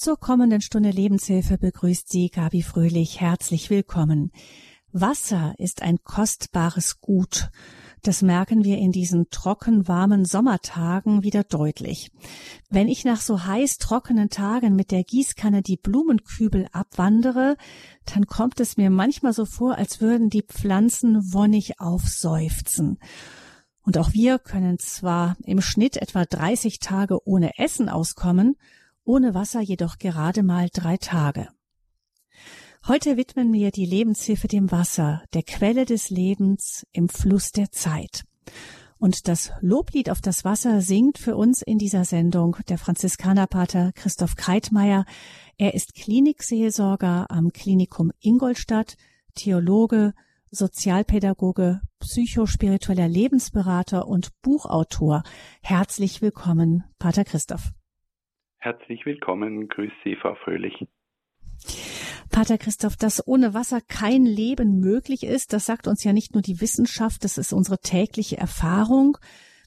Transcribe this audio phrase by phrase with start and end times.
[0.00, 3.20] Zur kommenden Stunde Lebenshilfe begrüßt Sie Gabi Fröhlich.
[3.20, 4.32] Herzlich willkommen.
[4.92, 7.50] Wasser ist ein kostbares Gut.
[8.02, 12.10] Das merken wir in diesen trocken warmen Sommertagen wieder deutlich.
[12.70, 17.58] Wenn ich nach so heiß trockenen Tagen mit der Gießkanne die Blumenkübel abwandere,
[18.06, 22.98] dann kommt es mir manchmal so vor, als würden die Pflanzen wonnig aufseufzen.
[23.82, 28.56] Und auch wir können zwar im Schnitt etwa 30 Tage ohne Essen auskommen,
[29.04, 31.48] ohne Wasser jedoch gerade mal drei Tage.
[32.86, 38.24] Heute widmen wir die Lebenshilfe dem Wasser, der Quelle des Lebens im Fluss der Zeit.
[38.98, 44.36] Und das Loblied auf das Wasser singt für uns in dieser Sendung der Franziskanerpater Christoph
[44.36, 45.04] Kreitmeier.
[45.56, 48.96] Er ist Klinikseelsorger am Klinikum Ingolstadt,
[49.34, 50.12] Theologe,
[50.50, 55.22] Sozialpädagoge, psychospiritueller Lebensberater und Buchautor.
[55.62, 57.72] Herzlich willkommen, Pater Christoph.
[58.62, 59.68] Herzlich willkommen.
[59.68, 60.86] Grüß Sie, Frau Fröhlich.
[62.30, 66.42] Pater Christoph, dass ohne Wasser kein Leben möglich ist, das sagt uns ja nicht nur
[66.42, 69.16] die Wissenschaft, das ist unsere tägliche Erfahrung.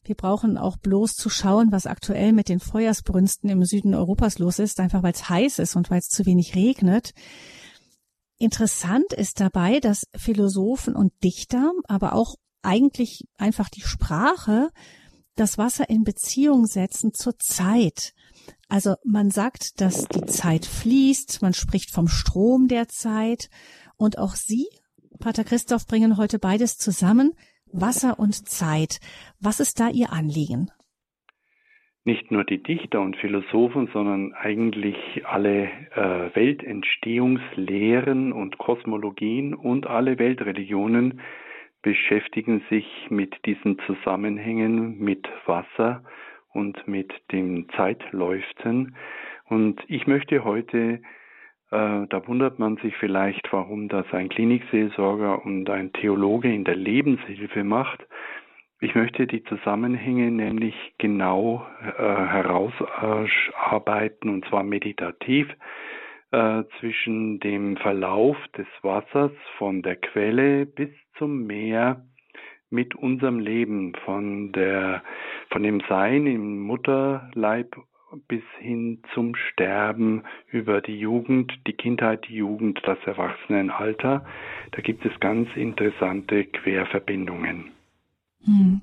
[0.06, 4.60] Wir brauchen auch bloß zu schauen, was aktuell mit den Feuersbrünsten im Süden Europas los
[4.60, 7.14] ist, einfach weil es heiß ist und weil es zu wenig regnet.
[8.38, 14.70] Interessant ist dabei, dass Philosophen und Dichter, aber auch eigentlich einfach die Sprache,
[15.36, 18.14] das Wasser in Beziehung setzen zur Zeit.
[18.70, 23.50] Also man sagt, dass die Zeit fließt, man spricht vom Strom der Zeit
[23.98, 24.68] und auch Sie,
[25.20, 27.34] Pater Christoph, bringen heute beides zusammen,
[27.72, 29.00] Wasser und Zeit.
[29.40, 30.70] Was ist da Ihr Anliegen?
[32.06, 40.20] Nicht nur die Dichter und Philosophen, sondern eigentlich alle äh, Weltentstehungslehren und Kosmologien und alle
[40.20, 41.22] Weltreligionen
[41.82, 46.04] beschäftigen sich mit diesen Zusammenhängen mit Wasser
[46.54, 48.96] und mit dem Zeitläuften.
[49.50, 51.02] Und ich möchte heute,
[51.72, 56.76] äh, da wundert man sich vielleicht, warum das ein Klinikseelsorger und ein Theologe in der
[56.76, 58.06] Lebenshilfe macht.
[58.80, 65.48] Ich möchte die Zusammenhänge nämlich genau äh, herausarbeiten, und zwar meditativ,
[66.32, 72.04] äh, zwischen dem Verlauf des Wassers von der Quelle bis zum Meer
[72.74, 75.04] mit unserem Leben, von der,
[75.52, 77.78] von dem Sein im Mutterleib
[78.28, 84.26] bis hin zum Sterben, über die Jugend, die Kindheit, die Jugend, das Erwachsenenalter.
[84.72, 87.72] Da gibt es ganz interessante Querverbindungen.
[88.44, 88.82] Hm.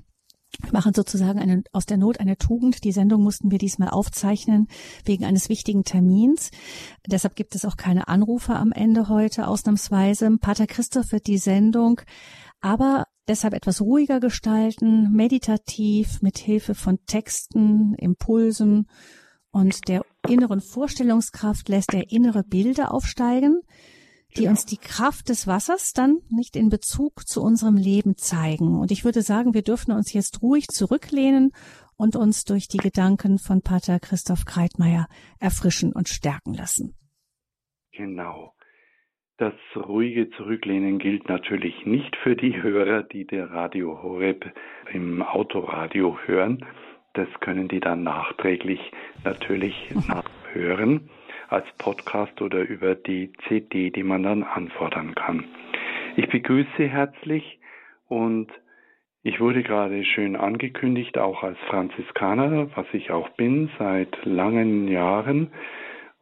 [0.59, 2.83] Wir machen sozusagen eine, aus der Not eine Tugend.
[2.83, 4.67] Die Sendung mussten wir diesmal aufzeichnen
[5.05, 6.51] wegen eines wichtigen Termins.
[7.07, 10.37] Deshalb gibt es auch keine Anrufe am Ende heute ausnahmsweise.
[10.39, 12.01] Pater Christoph wird die Sendung
[12.61, 18.87] aber deshalb etwas ruhiger gestalten, meditativ, mit Hilfe von Texten, Impulsen
[19.51, 23.61] und der inneren Vorstellungskraft lässt er innere Bilder aufsteigen,
[24.37, 28.79] die uns die Kraft des Wassers dann nicht in Bezug zu unserem Leben zeigen.
[28.79, 31.51] Und ich würde sagen, wir dürfen uns jetzt ruhig zurücklehnen
[31.97, 35.07] und uns durch die Gedanken von Pater Christoph Kreitmeier
[35.39, 36.95] erfrischen und stärken lassen.
[37.91, 38.53] Genau.
[39.41, 44.45] Das ruhige Zurücklehnen gilt natürlich nicht für die Hörer, die der Radio Horeb
[44.93, 46.63] im Autoradio hören.
[47.15, 48.79] Das können die dann nachträglich
[49.23, 49.73] natürlich
[50.07, 51.09] nachhören
[51.49, 55.45] als Podcast oder über die CD, die man dann anfordern kann.
[56.17, 57.57] Ich begrüße herzlich
[58.09, 58.51] und
[59.23, 65.51] ich wurde gerade schön angekündigt, auch als Franziskaner, was ich auch bin seit langen Jahren.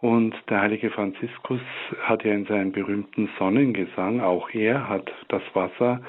[0.02, 1.62] Und der heilige Franziskus
[2.02, 6.02] hat ja in seinem berühmten Sonnengesang, auch er hat das Wasser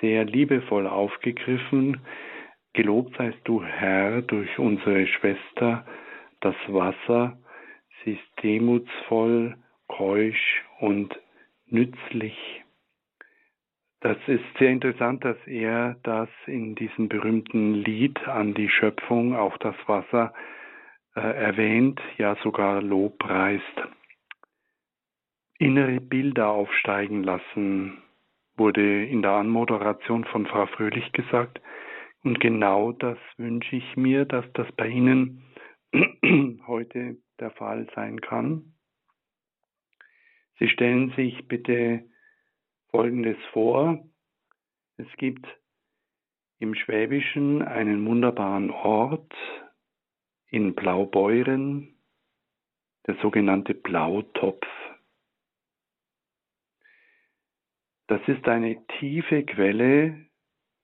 [0.00, 2.00] sehr liebevoll aufgegriffen.
[2.72, 5.86] Gelobt seist du, Herr, durch unsere Schwester,
[6.40, 7.38] das Wasser.
[8.02, 9.56] Sie ist demutsvoll,
[9.86, 11.18] keusch und
[11.66, 12.36] nützlich.
[14.00, 19.58] Das ist sehr interessant, dass er das in diesem berühmten Lied an die Schöpfung, auch
[19.58, 20.32] das Wasser,
[21.18, 23.64] äh, erwähnt, ja sogar lobpreist.
[25.58, 28.00] Innere Bilder aufsteigen lassen,
[28.56, 31.60] wurde in der Anmoderation von Frau Fröhlich gesagt.
[32.22, 35.42] Und genau das wünsche ich mir, dass das bei Ihnen
[36.66, 38.74] heute der Fall sein kann.
[40.58, 42.04] Sie stellen sich bitte
[42.90, 44.04] Folgendes vor.
[44.96, 45.46] Es gibt
[46.60, 49.32] im Schwäbischen einen wunderbaren Ort,
[50.50, 51.94] in Blaubeuren
[53.06, 54.66] der sogenannte Blautopf.
[58.06, 60.26] Das ist eine tiefe Quelle,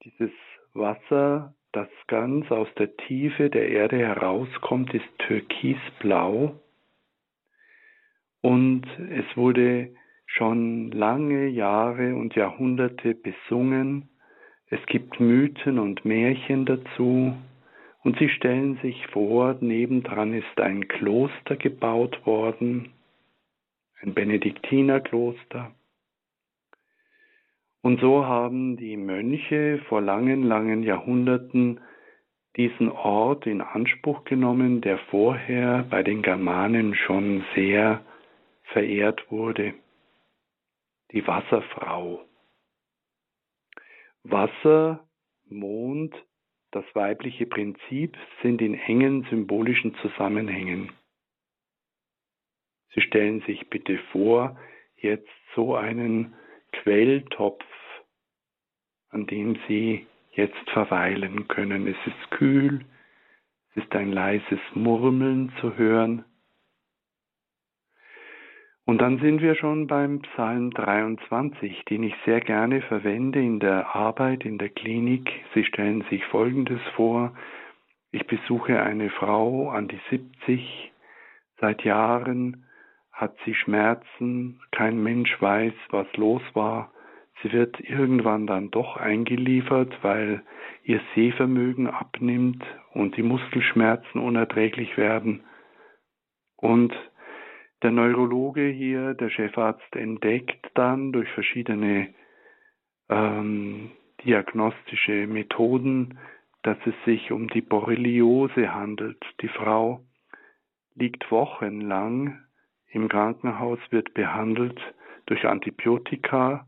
[0.03, 0.31] dieses
[0.75, 6.61] Wasser, das ganz aus der Tiefe der Erde herauskommt, ist türkisblau.
[8.43, 9.95] Und es wurde
[10.27, 14.11] schon lange Jahre und Jahrhunderte besungen.
[14.67, 17.35] Es gibt Mythen und Märchen dazu.
[18.05, 22.93] Und sie stellen sich vor, nebendran ist ein Kloster gebaut worden,
[24.03, 25.75] ein Benediktinerkloster.
[27.81, 31.81] Und so haben die Mönche vor langen, langen Jahrhunderten
[32.57, 38.05] diesen Ort in Anspruch genommen, der vorher bei den Germanen schon sehr
[38.65, 39.73] verehrt wurde.
[41.13, 42.23] Die Wasserfrau.
[44.25, 45.07] Wasser,
[45.49, 46.15] Mond,
[46.75, 50.91] das weibliche Prinzip sind in engen symbolischen Zusammenhängen.
[52.95, 54.59] Sie stellen sich bitte vor,
[54.97, 56.35] jetzt so einen
[56.73, 57.65] Quelltopf,
[59.11, 61.87] an dem Sie jetzt verweilen können.
[61.87, 62.85] Es ist kühl,
[63.71, 66.25] es ist ein leises Murmeln zu hören.
[68.87, 73.97] Und dann sind wir schon beim Psalm 23, den ich sehr gerne verwende in der
[73.97, 75.31] Arbeit in der Klinik.
[75.55, 77.35] Sie stellen sich Folgendes vor.
[78.13, 80.93] Ich besuche eine Frau an die 70.
[81.61, 82.67] Seit Jahren
[83.11, 84.61] hat sie Schmerzen.
[84.71, 86.93] Kein Mensch weiß, was los war.
[87.43, 90.43] Sie wird irgendwann dann doch eingeliefert, weil
[90.83, 95.43] ihr Sehvermögen abnimmt und die Muskelschmerzen unerträglich werden.
[96.57, 96.95] Und
[97.85, 102.13] der Neurologe hier, der Chefarzt, entdeckt dann durch verschiedene
[103.09, 103.93] ähm,
[104.25, 106.19] diagnostische Methoden,
[106.63, 109.23] dass es sich um die Borreliose handelt.
[109.43, 110.01] Die Frau
[110.97, 112.43] liegt wochenlang
[112.89, 114.81] im Krankenhaus, wird behandelt
[115.27, 116.67] durch Antibiotika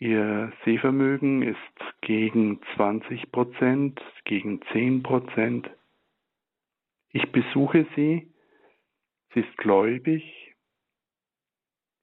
[0.00, 1.58] Ihr Sehvermögen ist
[2.00, 5.70] gegen 20 Prozent, gegen 10 Prozent.
[7.10, 8.29] Ich besuche sie.
[9.32, 10.54] Sie ist gläubig.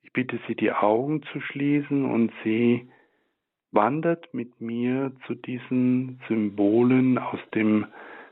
[0.04, 2.90] Ich bitte sie, die Augen zu schließen und sie
[3.72, 7.86] wandert mit mir zu diesen Symbolen aus dem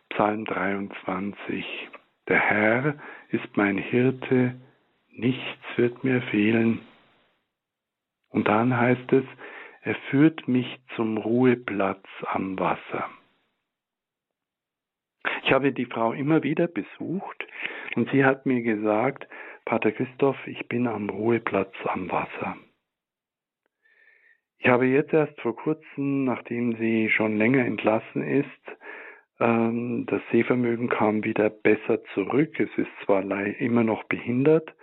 [0.09, 1.65] Psalm 23.
[2.27, 2.95] Der Herr
[3.29, 4.55] ist mein Hirte,
[5.11, 5.41] nichts
[5.75, 6.79] wird mir fehlen.
[8.29, 9.25] Und dann heißt es,
[9.81, 13.09] er führt mich zum Ruheplatz am Wasser.
[15.45, 17.45] Ich habe die Frau immer wieder besucht
[17.95, 19.27] und sie hat mir gesagt,
[19.63, 22.57] Pater Christoph, ich bin am Ruheplatz am Wasser.
[24.57, 28.47] Ich habe jetzt erst vor kurzem, nachdem sie schon länger entlassen ist,
[29.39, 32.59] ähm, das Sehvermögen kam wieder besser zurück.
[32.59, 34.73] Es ist zwar immer noch behindert,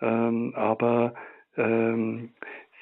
[0.00, 1.14] ähm, aber
[1.56, 2.30] ähm,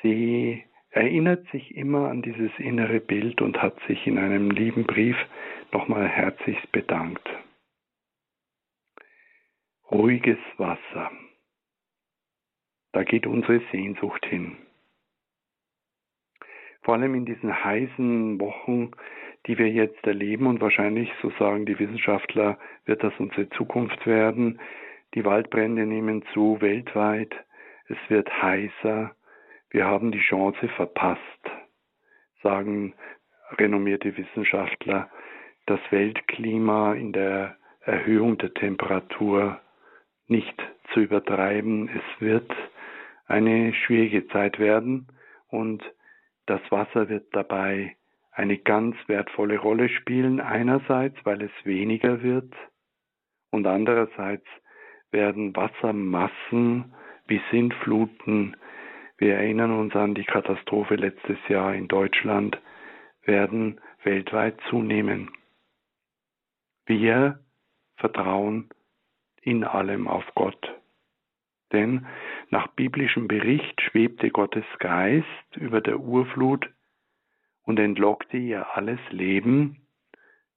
[0.03, 5.17] sie erinnert sich immer an dieses innere Bild und hat sich in einem lieben Brief
[5.73, 7.29] nochmal herzlichst bedankt.
[9.91, 11.11] Ruhiges Wasser.
[12.93, 14.57] Da geht unsere Sehnsucht hin.
[16.83, 18.91] Vor allem in diesen heißen Wochen,
[19.47, 24.61] die wir jetzt erleben und wahrscheinlich, so sagen die Wissenschaftler, wird das unsere Zukunft werden.
[25.15, 27.33] Die Waldbrände nehmen zu weltweit.
[27.87, 29.15] Es wird heißer.
[29.71, 31.21] Wir haben die Chance verpasst,
[32.43, 32.95] sagen
[33.59, 35.11] renommierte Wissenschaftler,
[35.67, 39.61] das Weltklima in der Erhöhung der Temperatur
[40.27, 40.55] nicht
[40.93, 41.89] zu übertreiben.
[41.89, 42.51] Es wird
[43.27, 45.09] eine schwierige Zeit werden
[45.49, 45.83] und
[46.47, 47.97] das Wasser wird dabei
[48.33, 50.41] eine ganz wertvolle Rolle spielen.
[50.41, 52.53] Einerseits, weil es weniger wird
[53.51, 54.47] und andererseits
[55.11, 56.95] werden Wassermassen
[57.27, 58.57] wie Sintfluten
[59.23, 62.61] wir erinnern uns an die Katastrophe letztes Jahr in Deutschland,
[63.25, 65.31] werden weltweit zunehmen.
[66.87, 67.41] Wir
[67.97, 68.71] vertrauen
[69.43, 70.75] in allem auf Gott.
[71.73, 72.07] Denn
[72.51, 76.69] nach biblischem Bericht schwebte Gottes Geist über der Urflut
[77.63, 79.87] und entlockte ihr alles Leben,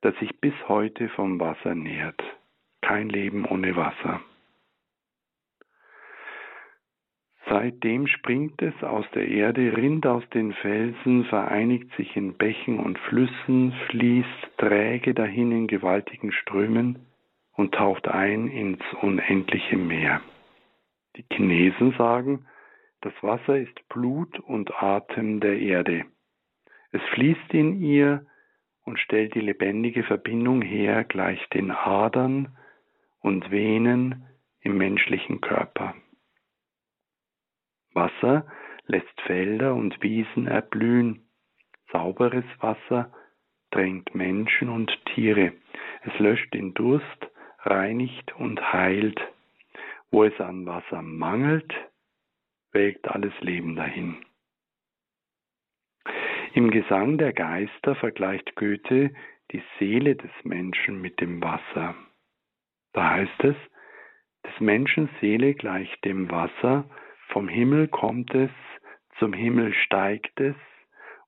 [0.02, 2.22] das sich bis heute vom Wasser nährt.
[2.82, 4.22] Kein Leben ohne Wasser.
[7.48, 12.98] Seitdem springt es aus der Erde, rinnt aus den Felsen, vereinigt sich in Bächen und
[12.98, 17.06] Flüssen, fließt träge dahin in gewaltigen Strömen
[17.54, 20.22] und taucht ein ins unendliche Meer.
[21.18, 22.46] Die Chinesen sagen,
[23.02, 26.06] das Wasser ist Blut und Atem der Erde.
[26.92, 28.26] Es fließt in ihr
[28.86, 32.58] und stellt die lebendige Verbindung her gleich den Adern
[33.20, 34.26] und Venen
[34.62, 35.94] im menschlichen Körper.
[37.96, 38.46] Wasser
[38.86, 41.28] lässt Felder und Wiesen erblühen.
[41.92, 43.12] Sauberes Wasser
[43.72, 45.54] drängt Menschen und Tiere.
[46.04, 47.28] Es löscht den Durst,
[47.60, 49.20] reinigt und heilt.
[50.12, 51.74] Wo es an Wasser mangelt,
[52.72, 54.24] welkt alles Leben dahin.
[56.54, 59.14] Im Gesang der Geister vergleicht Goethe
[59.52, 61.96] die Seele des Menschen mit dem Wasser.
[62.94, 63.56] Da heißt es,
[64.46, 66.90] des Menschen Seele gleicht dem Wasser,
[67.28, 68.52] vom Himmel kommt es,
[69.20, 70.56] zum Himmel steigt es,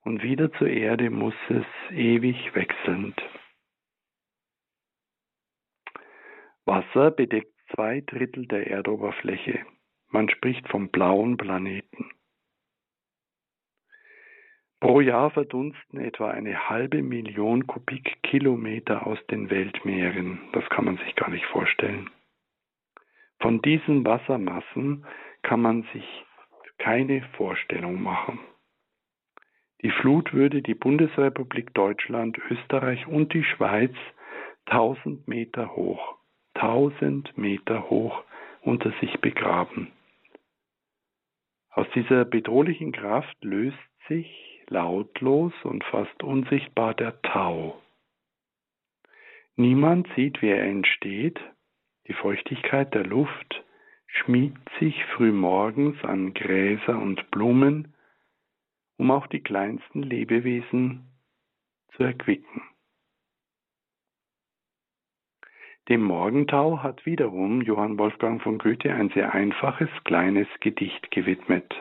[0.02, 3.22] und wieder zur Erde muss es ewig wechselnd.
[6.66, 9.66] Wasser bedeckt zwei Drittel der Erdoberfläche.
[10.10, 12.12] Man spricht vom blauen Planeten.
[14.80, 20.40] Pro Jahr verdunsten etwa eine halbe Million Kubikkilometer aus den Weltmeeren.
[20.54, 22.10] Das kann man sich gar nicht vorstellen.
[23.40, 25.06] Von diesen Wassermassen
[25.48, 26.04] kann man sich
[26.78, 28.38] keine Vorstellung machen.
[29.82, 33.96] Die Flut würde die Bundesrepublik Deutschland, Österreich und die Schweiz
[34.66, 36.18] 1000 Meter hoch,
[36.56, 38.24] 1000 Meter hoch
[38.62, 39.94] unter sich begraben.
[41.70, 43.78] Aus dieser bedrohlichen Kraft löst
[44.10, 44.28] sich
[44.68, 47.82] lautlos und fast unsichtbar der Tau.
[49.56, 51.40] Niemand sieht, wie er entsteht.
[52.08, 53.64] Die Feuchtigkeit der Luft
[54.08, 57.94] schmiegt sich frühmorgens an Gräser und Blumen,
[58.98, 61.08] um auch die kleinsten Lebewesen
[61.96, 62.62] zu erquicken.
[65.90, 71.74] Dem Morgentau hat wiederum Johann Wolfgang von Goethe ein sehr einfaches kleines Gedicht gewidmet.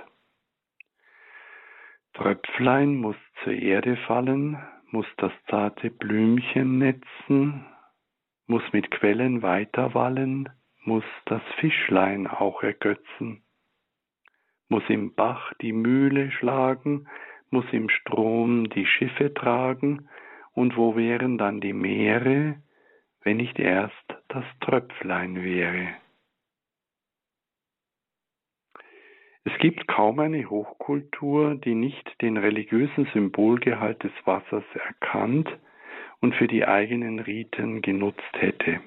[2.15, 4.59] Tröpflein muss zur Erde fallen,
[4.91, 7.67] muss das zarte Blümchen netzen,
[8.47, 10.49] muss mit Quellen weiterwallen,
[10.87, 13.43] muss das Fischlein auch ergötzen
[14.69, 17.09] muss im Bach die Mühle schlagen,
[17.51, 20.09] muss im Strom die Schiffe tragen,
[20.53, 22.57] und wo wären dann die Meere,
[23.23, 25.89] wenn nicht erst das Tröpflein wäre?
[29.45, 35.49] Es gibt kaum eine Hochkultur, die nicht den religiösen Symbolgehalt des Wassers erkannt
[36.21, 38.81] und für die eigenen Riten genutzt hätte.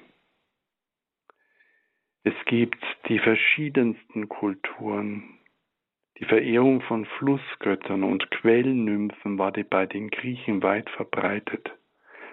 [2.22, 5.38] Es gibt die verschiedensten Kulturen,
[6.18, 11.70] die Verehrung von Flussgöttern und Quellnymphen war bei den Griechen weit verbreitet.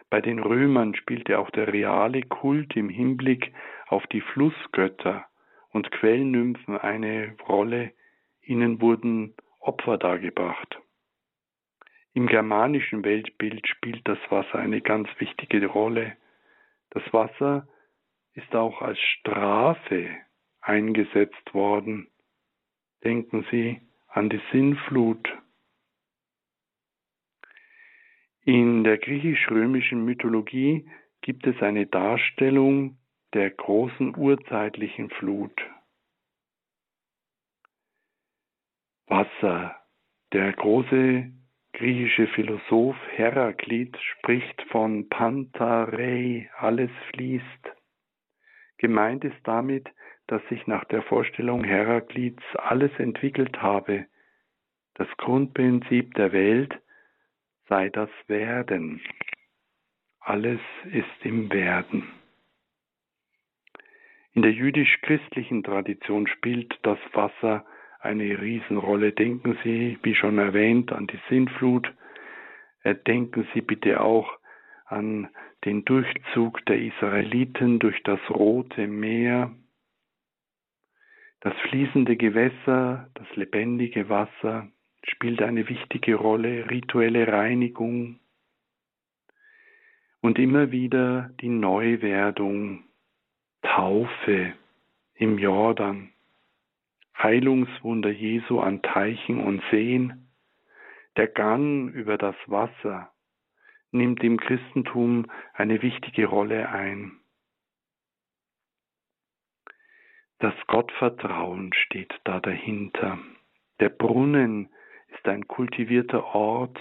[0.09, 3.53] Bei den Römern spielte auch der reale Kult im Hinblick
[3.87, 5.25] auf die Flussgötter
[5.71, 7.93] und Quellnymphen eine Rolle,
[8.41, 10.79] ihnen wurden Opfer dargebracht.
[12.13, 16.17] Im germanischen Weltbild spielt das Wasser eine ganz wichtige Rolle.
[16.89, 17.67] Das Wasser
[18.37, 20.09] ist auch als Strafe
[20.61, 22.07] eingesetzt worden
[23.03, 25.29] Denken Sie an die Sinnflut.
[28.43, 30.89] In der griechisch-römischen Mythologie
[31.21, 32.97] gibt es eine Darstellung
[33.33, 35.57] der großen urzeitlichen Flut.
[39.05, 39.75] Wasser.
[40.33, 41.31] Der große
[41.73, 47.76] griechische Philosoph Heraklit spricht von Pantarei, alles fließt.
[48.77, 49.89] Gemeint ist damit
[50.27, 54.05] dass sich nach der Vorstellung Heraklits alles entwickelt habe.
[54.95, 56.77] Das Grundprinzip der Welt
[57.69, 59.01] sei das Werden.
[60.19, 60.59] Alles
[60.91, 62.07] ist im Werden.
[64.33, 67.65] In der jüdisch-christlichen Tradition spielt das Wasser
[67.99, 69.13] eine Riesenrolle.
[69.13, 71.91] Denken Sie, wie schon erwähnt, an die Sintflut.
[72.83, 74.29] Äh, denken Sie bitte auch
[74.85, 75.29] an
[75.67, 79.51] den Durchzug der Israeliten durch das Rote Meer
[81.41, 84.69] das fließende Gewässer, das lebendige Wasser
[85.03, 88.21] spielt eine wichtige Rolle, rituelle Reinigung
[90.21, 92.85] und immer wieder die Neuwerdung,
[93.61, 94.53] Taufe
[95.15, 96.11] im Jordan,
[97.17, 100.29] Heilungswunder Jesu an Teichen und Seen,
[101.17, 103.11] der Gang über das Wasser
[103.91, 107.19] nimmt im Christentum eine wichtige Rolle ein.
[110.39, 113.17] Das Gottvertrauen steht da dahinter.
[113.79, 114.69] Der Brunnen
[115.07, 116.77] ist ein kultivierter Ort.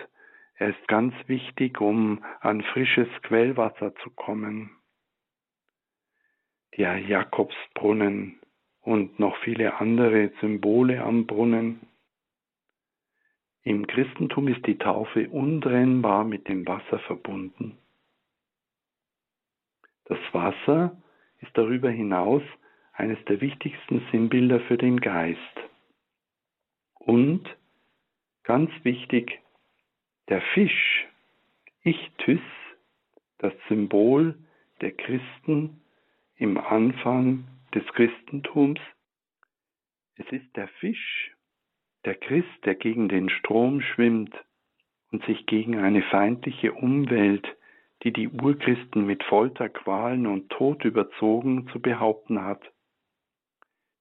[0.56, 4.70] Er ist ganz wichtig, um an frisches Quellwasser zu kommen.
[6.76, 8.40] Der Jakobsbrunnen
[8.80, 11.80] und noch viele andere Symbole am Brunnen.
[13.66, 17.76] Im Christentum ist die Taufe untrennbar mit dem Wasser verbunden.
[20.04, 20.96] Das Wasser
[21.40, 22.44] ist darüber hinaus
[22.92, 25.40] eines der wichtigsten Sinnbilder für den Geist.
[26.94, 27.44] Und,
[28.44, 29.40] ganz wichtig,
[30.28, 31.08] der Fisch,
[31.82, 32.38] Ichthys,
[33.38, 34.38] das Symbol
[34.80, 35.80] der Christen
[36.36, 38.78] im Anfang des Christentums?
[40.14, 41.35] Es ist der Fisch,
[42.06, 44.34] der Christ, der gegen den Strom schwimmt
[45.10, 47.46] und sich gegen eine feindliche Umwelt,
[48.02, 52.62] die die Urchristen mit Folter, Qualen und Tod überzogen, zu behaupten hat.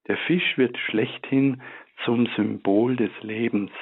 [0.06, 1.62] Der Fisch wird schlechthin
[2.04, 3.72] zum Symbol des Lebens.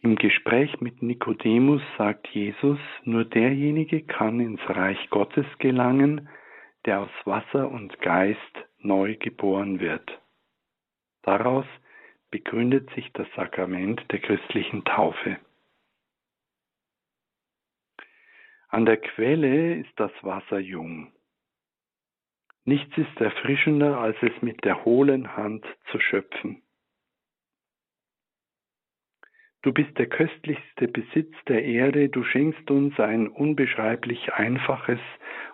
[0.00, 6.28] Im Gespräch mit Nikodemus sagt Jesus, nur derjenige kann ins Reich Gottes gelangen,
[6.84, 8.38] der aus Wasser und Geist
[8.78, 10.20] neu geboren wird.
[11.26, 11.66] Daraus
[12.30, 15.38] begründet sich das Sakrament der christlichen Taufe.
[18.68, 21.12] An der Quelle ist das Wasser jung.
[22.64, 26.62] Nichts ist erfrischender, als es mit der hohlen Hand zu schöpfen.
[29.66, 35.00] Du bist der köstlichste Besitz der Erde, du schenkst uns ein unbeschreiblich einfaches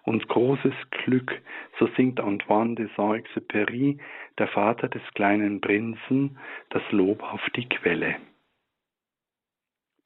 [0.03, 1.41] und großes Glück,
[1.79, 3.99] so singt Antoine de Saint-Exupéry,
[4.37, 6.39] der Vater des kleinen Prinzen,
[6.69, 8.17] das Lob auf die Quelle.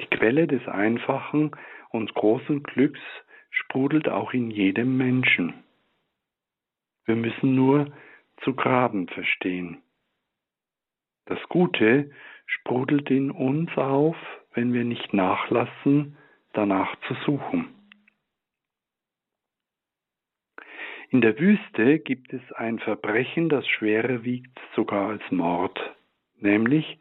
[0.00, 1.50] Die Quelle des einfachen
[1.90, 3.00] und großen Glücks
[3.50, 5.52] sprudelt auch in jedem Menschen.
[7.06, 7.92] Wir müssen nur
[8.44, 9.82] zu graben verstehen.
[11.24, 12.12] Das Gute
[12.46, 14.16] sprudelt in uns auf,
[14.54, 16.16] wenn wir nicht nachlassen,
[16.52, 17.68] danach zu suchen.
[21.10, 25.78] In der Wüste gibt es ein Verbrechen, das schwerer wiegt sogar als Mord,
[26.36, 26.98] nämlich,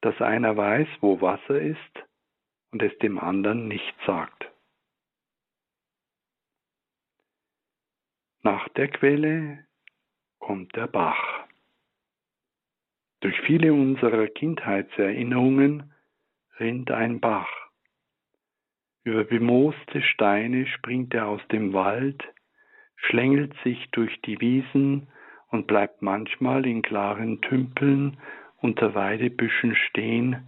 [0.00, 2.04] dass einer weiß, wo Wasser ist
[2.72, 4.50] und es dem anderen nicht sagt.
[8.42, 9.66] Nach der Quelle
[10.38, 11.43] kommt der Bach.
[13.24, 15.94] Durch viele unserer Kindheitserinnerungen
[16.60, 17.48] rinnt ein Bach.
[19.02, 22.22] Über bemooste Steine springt er aus dem Wald,
[22.96, 25.08] schlängelt sich durch die Wiesen
[25.48, 28.18] und bleibt manchmal in klaren Tümpeln
[28.58, 30.46] unter Weidebüschen stehen.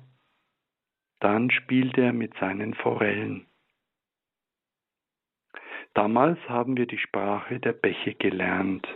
[1.18, 3.46] Dann spielt er mit seinen Forellen.
[5.94, 8.86] Damals haben wir die Sprache der Bäche gelernt.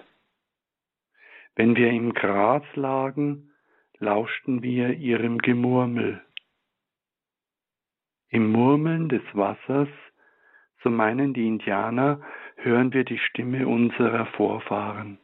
[1.56, 3.49] Wenn wir im Gras lagen,
[4.00, 6.20] lauschten wir ihrem Gemurmel.
[8.30, 9.88] Im Murmeln des Wassers,
[10.82, 12.20] so meinen die Indianer,
[12.56, 15.18] hören wir die Stimme unserer Vorfahren.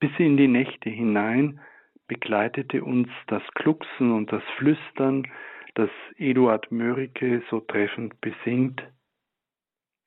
[0.00, 1.60] Bis in die Nächte hinein
[2.08, 5.30] begleitete uns das Klucksen und das Flüstern,
[5.74, 8.82] das Eduard Mörike so treffend besingt,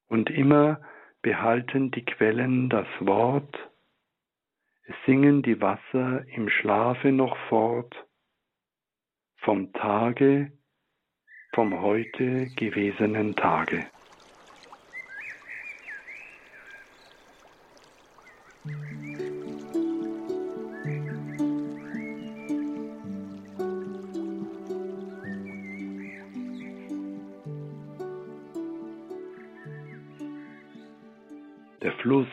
[0.08, 0.82] und immer
[1.22, 3.58] behalten die Quellen das Wort,
[5.06, 7.96] singen die Wasser im Schlafe noch fort,
[9.38, 10.52] vom Tage,
[11.54, 13.86] vom heute gewesenen Tage.
[31.82, 32.28] Der Fluss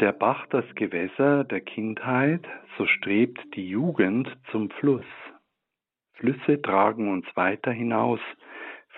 [0.00, 5.04] der Bach das Gewässer der Kindheit, so strebt die Jugend zum Fluss.
[6.14, 8.20] Flüsse tragen uns weiter hinaus.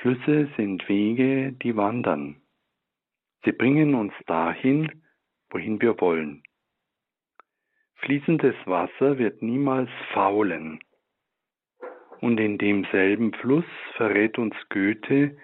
[0.00, 2.42] Flüsse sind Wege, die wandern.
[3.44, 5.02] Sie bringen uns dahin,
[5.50, 6.42] wohin wir wollen.
[7.96, 10.80] Fließendes Wasser wird niemals faulen.
[12.20, 13.64] Und in demselben Fluss
[13.96, 15.36] verrät uns Goethe,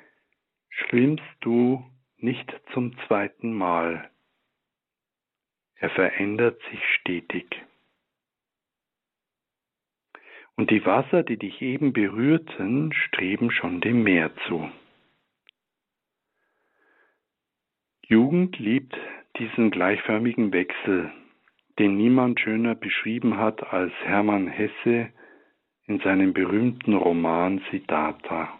[0.68, 1.84] schwimmst du
[2.18, 4.11] nicht zum zweiten Mal.
[5.82, 7.60] Er verändert sich stetig.
[10.54, 14.70] Und die Wasser, die dich eben berührten, streben schon dem Meer zu.
[18.06, 18.96] Jugend liebt
[19.38, 21.10] diesen gleichförmigen Wechsel,
[21.80, 25.12] den niemand schöner beschrieben hat als Hermann Hesse
[25.86, 28.56] in seinem berühmten Roman Siddhartha.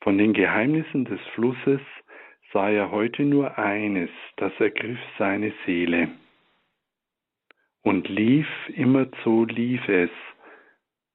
[0.00, 1.80] Von den Geheimnissen des Flusses
[2.54, 6.08] sah er heute nur eines, das ergriff seine Seele.
[7.82, 10.10] Und lief, immerzu lief es,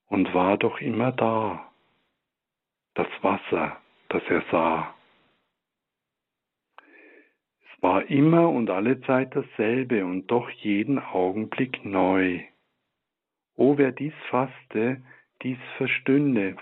[0.07, 1.71] und war doch immer da,
[2.93, 3.77] das Wasser,
[4.09, 4.93] das er sah.
[6.77, 12.43] Es war immer und alle Zeit dasselbe und doch jeden Augenblick neu.
[13.55, 15.01] O wer dies fasste,
[15.41, 16.57] dies verstünde,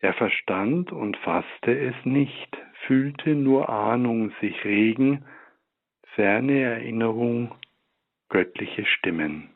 [0.00, 5.24] er verstand und fasste es nicht, fühlte nur Ahnung sich regen,
[6.14, 7.54] ferne Erinnerung,
[8.30, 9.50] göttliche Stimmen.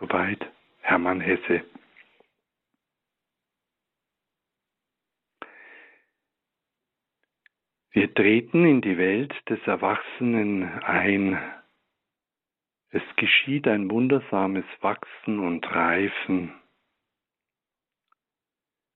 [0.00, 0.44] Soweit
[0.80, 1.64] Hermann Hesse.
[7.92, 11.38] Wir treten in die Welt des Erwachsenen ein.
[12.90, 16.52] Es geschieht ein wundersames Wachsen und Reifen.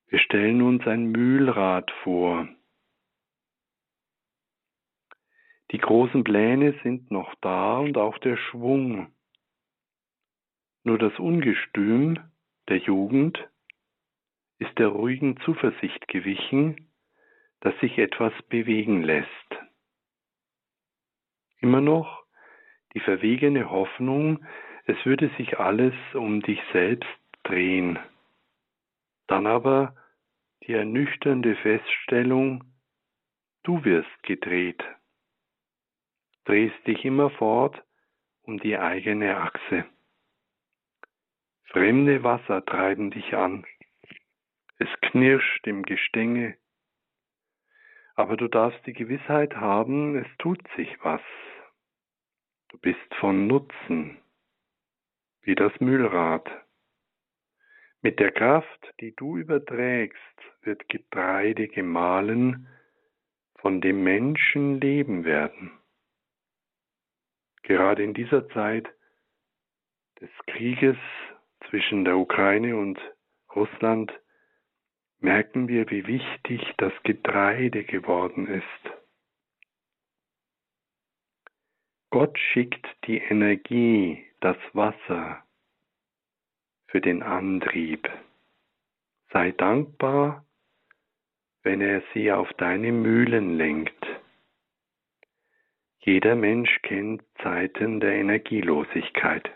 [0.08, 2.48] Wir stellen uns ein Mühlrad vor.
[5.70, 9.12] Die großen Pläne sind noch da und auch der Schwung.
[10.82, 12.18] Nur das Ungestüm
[12.68, 13.38] der Jugend
[14.58, 16.90] ist der ruhigen Zuversicht gewichen,
[17.60, 19.28] dass sich etwas bewegen lässt.
[21.60, 22.24] Immer noch
[22.94, 24.42] die verwegene Hoffnung,
[24.86, 27.08] es würde sich alles um dich selbst
[27.42, 27.98] drehen.
[29.26, 29.94] Dann aber
[30.66, 32.64] die ernüchternde Feststellung,
[33.62, 34.82] du wirst gedreht,
[36.44, 37.82] drehst dich immerfort
[38.42, 39.84] um die eigene Achse.
[41.64, 43.66] Fremde Wasser treiben dich an.
[44.78, 46.56] Es knirscht im Gestänge
[48.18, 51.20] aber du darfst die Gewissheit haben, es tut sich was.
[52.70, 54.18] Du bist von Nutzen,
[55.42, 56.44] wie das Mühlrad.
[58.00, 60.18] Mit der Kraft, die du überträgst,
[60.62, 62.68] wird Getreide gemahlen,
[63.58, 65.72] von dem Menschen leben werden.
[67.62, 68.88] Gerade in dieser Zeit
[70.20, 70.96] des Krieges
[71.68, 73.00] zwischen der Ukraine und
[73.54, 74.12] Russland
[75.18, 78.94] merken wir, wie wichtig das Getreide geworden ist.
[82.10, 85.42] Gott schickt die Energie, das Wasser
[86.88, 88.08] für den Antrieb.
[89.30, 90.44] Sei dankbar,
[91.62, 94.06] wenn er sie auf deine Mühlen lenkt.
[96.00, 99.50] Jeder Mensch kennt Zeiten der Energielosigkeit.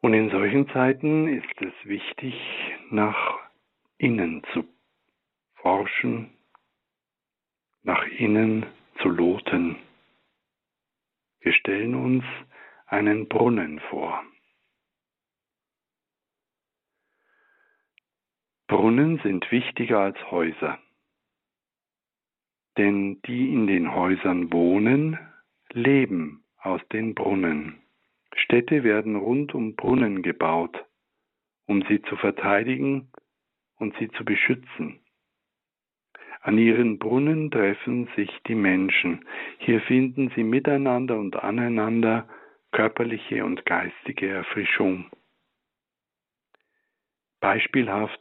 [0.00, 2.34] Und in solchen Zeiten ist es wichtig,
[2.90, 3.38] nach
[3.98, 4.64] innen zu
[5.54, 6.32] forschen,
[7.82, 8.66] nach innen
[9.00, 9.76] zu loten.
[11.40, 12.24] Wir stellen uns
[12.92, 14.22] einen Brunnen vor.
[18.68, 20.78] Brunnen sind wichtiger als Häuser,
[22.76, 25.18] denn die in den Häusern wohnen,
[25.70, 27.80] leben aus den Brunnen.
[28.34, 30.84] Städte werden rund um Brunnen gebaut,
[31.66, 33.10] um sie zu verteidigen
[33.76, 35.00] und sie zu beschützen.
[36.42, 39.24] An ihren Brunnen treffen sich die Menschen.
[39.58, 42.28] Hier finden sie miteinander und aneinander
[42.72, 45.10] körperliche und geistige Erfrischung.
[47.40, 48.20] Beispielhaft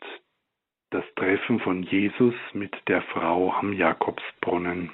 [0.92, 4.92] das Treffen von Jesus mit der Frau am Jakobsbrunnen.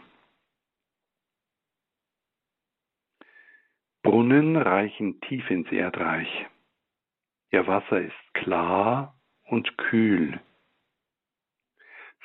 [4.03, 6.45] Brunnen reichen tief ins Erdreich.
[7.51, 10.39] Ihr Wasser ist klar und kühl.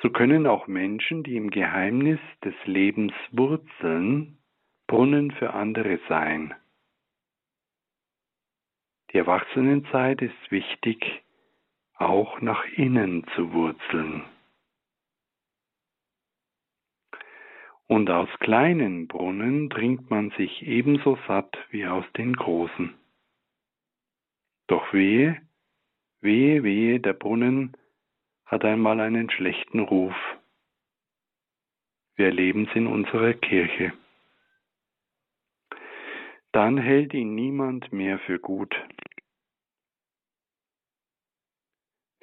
[0.01, 4.37] So können auch Menschen, die im Geheimnis des Lebens wurzeln,
[4.87, 6.53] Brunnen für andere sein.
[9.13, 11.23] Die Erwachsenenzeit ist wichtig,
[11.95, 14.23] auch nach innen zu wurzeln.
[17.93, 22.95] und aus kleinen Brunnen trinkt man sich ebenso satt wie aus den großen.
[24.67, 25.41] Doch wehe,
[26.21, 27.77] wehe, wehe, der Brunnen
[28.45, 30.15] hat einmal einen schlechten Ruf.
[32.15, 33.93] Wir erleben es in unserer Kirche.
[36.51, 38.75] Dann hält ihn niemand mehr für gut.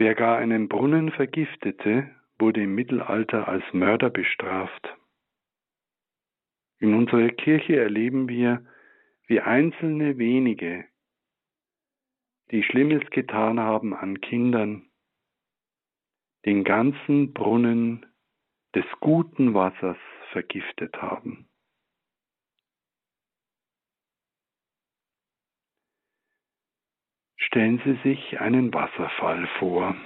[0.01, 4.97] Wer gar einen Brunnen vergiftete, wurde im Mittelalter als Mörder bestraft.
[6.79, 8.65] In unserer Kirche erleben wir,
[9.27, 10.87] wie einzelne wenige,
[12.51, 14.89] die Schlimmes getan haben an Kindern,
[16.47, 18.07] den ganzen Brunnen
[18.75, 19.99] des guten Wassers
[20.33, 21.50] vergiftet haben.
[27.51, 29.97] Stellen Sie sich einen Wasserfall vor.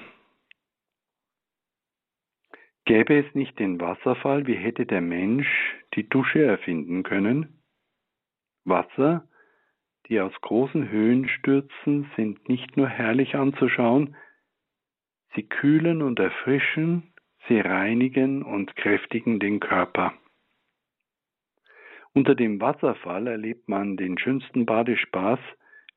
[2.87, 5.47] Gäbe es nicht den Wasserfall, wie hätte der Mensch
[5.93, 7.61] die Dusche erfinden können?
[8.65, 9.29] Wasser,
[10.09, 14.17] die aus großen Höhen stürzen, sind nicht nur herrlich anzuschauen,
[15.35, 17.13] sie kühlen und erfrischen,
[17.47, 20.15] sie reinigen und kräftigen den Körper.
[22.15, 25.41] Unter dem Wasserfall erlebt man den schönsten Badespaß,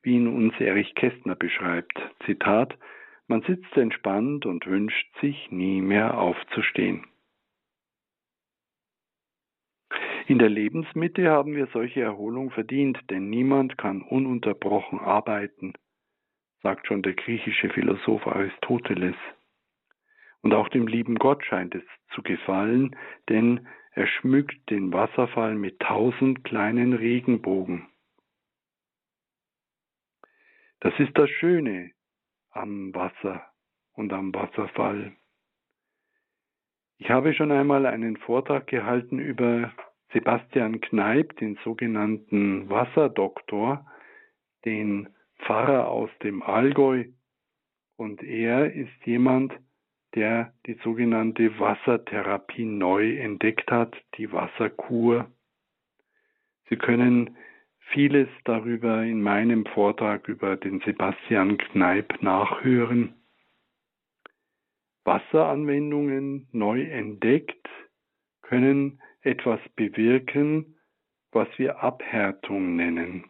[0.08, 2.00] wie ihn uns Erich Kästner beschreibt.
[2.26, 2.78] Zitat
[3.30, 7.06] man sitzt entspannt und wünscht sich nie mehr aufzustehen.
[10.28, 15.74] In der Lebensmitte haben wir solche Erholung verdient, denn niemand kann ununterbrochen arbeiten,
[16.64, 19.16] sagt schon der griechische Philosoph Aristoteles.
[20.42, 21.84] Und auch dem lieben Gott scheint es
[22.16, 22.96] zu gefallen,
[23.28, 27.88] denn er schmückt den Wasserfall mit tausend kleinen Regenbogen.
[30.80, 31.92] Das ist das Schöne
[32.52, 33.46] am Wasser
[33.94, 35.16] und am Wasserfall.
[37.00, 39.72] Ich habe schon einmal einen Vortrag gehalten über
[40.14, 43.86] Sebastian Kneip, den sogenannten Wasserdoktor,
[44.66, 45.10] den
[45.40, 47.06] Pfarrer aus dem Allgäu.
[47.98, 49.54] Und er ist jemand,
[50.16, 55.30] der die sogenannte Wassertherapie neu entdeckt hat, die Wasserkur.
[56.70, 57.36] Sie können
[57.94, 63.14] vieles darüber in meinem Vortrag über den Sebastian Kneip nachhören.
[65.04, 67.68] Wasseranwendungen neu entdeckt
[68.42, 70.76] können etwas bewirken,
[71.32, 73.26] was wir Abhärtung nennen.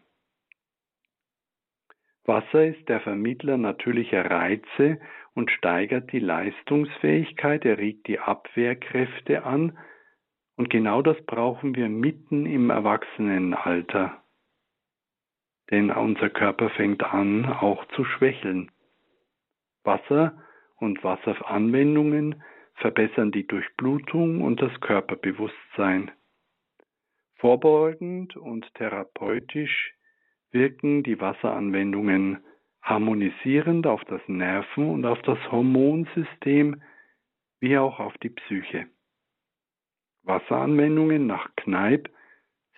[2.25, 4.99] Wasser ist der Vermittler natürlicher Reize
[5.33, 9.77] und steigert die Leistungsfähigkeit, er regt die Abwehrkräfte an
[10.57, 14.23] und genau das brauchen wir mitten im Erwachsenenalter.
[15.71, 18.71] Denn unser Körper fängt an auch zu schwächeln.
[19.83, 20.37] Wasser
[20.77, 22.41] und Wasseranwendungen
[22.75, 26.11] verbessern die Durchblutung und das Körperbewusstsein.
[27.35, 29.93] Vorbeugend und therapeutisch
[30.51, 32.43] wirken die Wasseranwendungen
[32.81, 36.81] harmonisierend auf das Nerven- und auf das Hormonsystem
[37.59, 38.87] wie auch auf die Psyche.
[40.23, 42.09] Wasseranwendungen nach Kneipp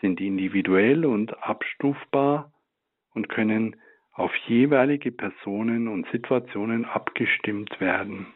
[0.01, 2.51] sind individuell und abstufbar
[3.13, 3.75] und können
[4.13, 8.27] auf jeweilige Personen und Situationen abgestimmt werden.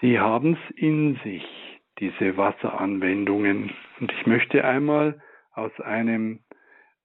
[0.00, 1.44] Sie haben es in sich,
[1.98, 3.72] diese Wasseranwendungen.
[4.00, 5.20] Und ich möchte einmal
[5.52, 6.40] aus einem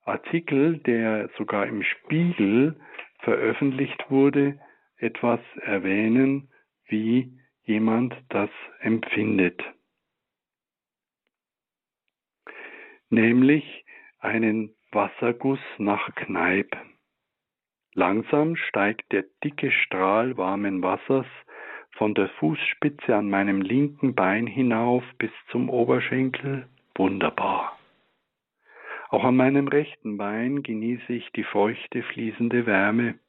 [0.03, 2.79] Artikel, der sogar im Spiegel
[3.19, 4.59] veröffentlicht wurde,
[4.97, 6.49] etwas erwähnen,
[6.87, 9.61] wie jemand das empfindet.
[13.09, 13.85] Nämlich
[14.19, 16.77] einen Wasserguss nach Kneipp.
[17.93, 21.25] Langsam steigt der dicke Strahl warmen Wassers
[21.91, 26.69] von der Fußspitze an meinem linken Bein hinauf bis zum Oberschenkel.
[26.95, 27.77] Wunderbar.
[29.09, 33.19] Auch an meinem rechten Bein genieße ich die feuchte, fließende Wärme.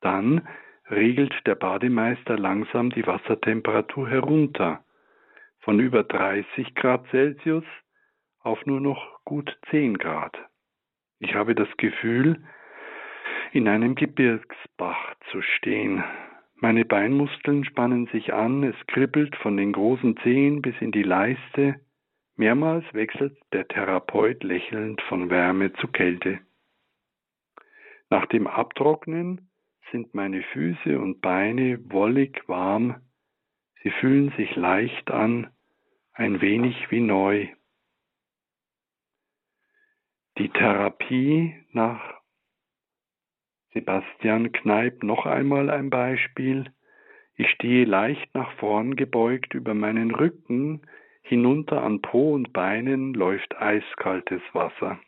[0.00, 0.46] Dann
[0.90, 4.84] regelt der Bademeister langsam die Wassertemperatur herunter,
[5.60, 7.64] von über 30 Grad Celsius
[8.40, 10.38] auf nur noch gut 10 Grad.
[11.20, 12.42] Ich habe das Gefühl,
[13.52, 16.04] in einem Gebirgsbach zu stehen.
[16.56, 21.80] Meine Beinmuskeln spannen sich an, es kribbelt von den großen Zehen bis in die Leiste.
[22.36, 26.40] Mehrmals wechselt der Therapeut lächelnd von Wärme zu Kälte.
[28.10, 29.50] Nach dem Abtrocknen
[29.90, 32.96] sind meine Füße und Beine wollig warm,
[33.82, 35.48] sie fühlen sich leicht an,
[36.12, 37.48] ein wenig wie neu.
[40.38, 42.00] Die Therapie nach
[43.72, 46.72] Sebastian Kneip noch einmal ein Beispiel.
[47.34, 50.82] Ich stehe leicht nach vorn gebeugt über meinen Rücken,
[51.22, 55.00] hinunter an Po und Beinen läuft eiskaltes Wasser.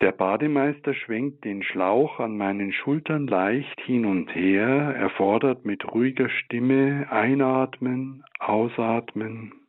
[0.00, 5.84] Der Bademeister schwenkt den Schlauch an meinen Schultern leicht hin und her, er fordert mit
[5.92, 9.59] ruhiger Stimme einatmen, ausatmen,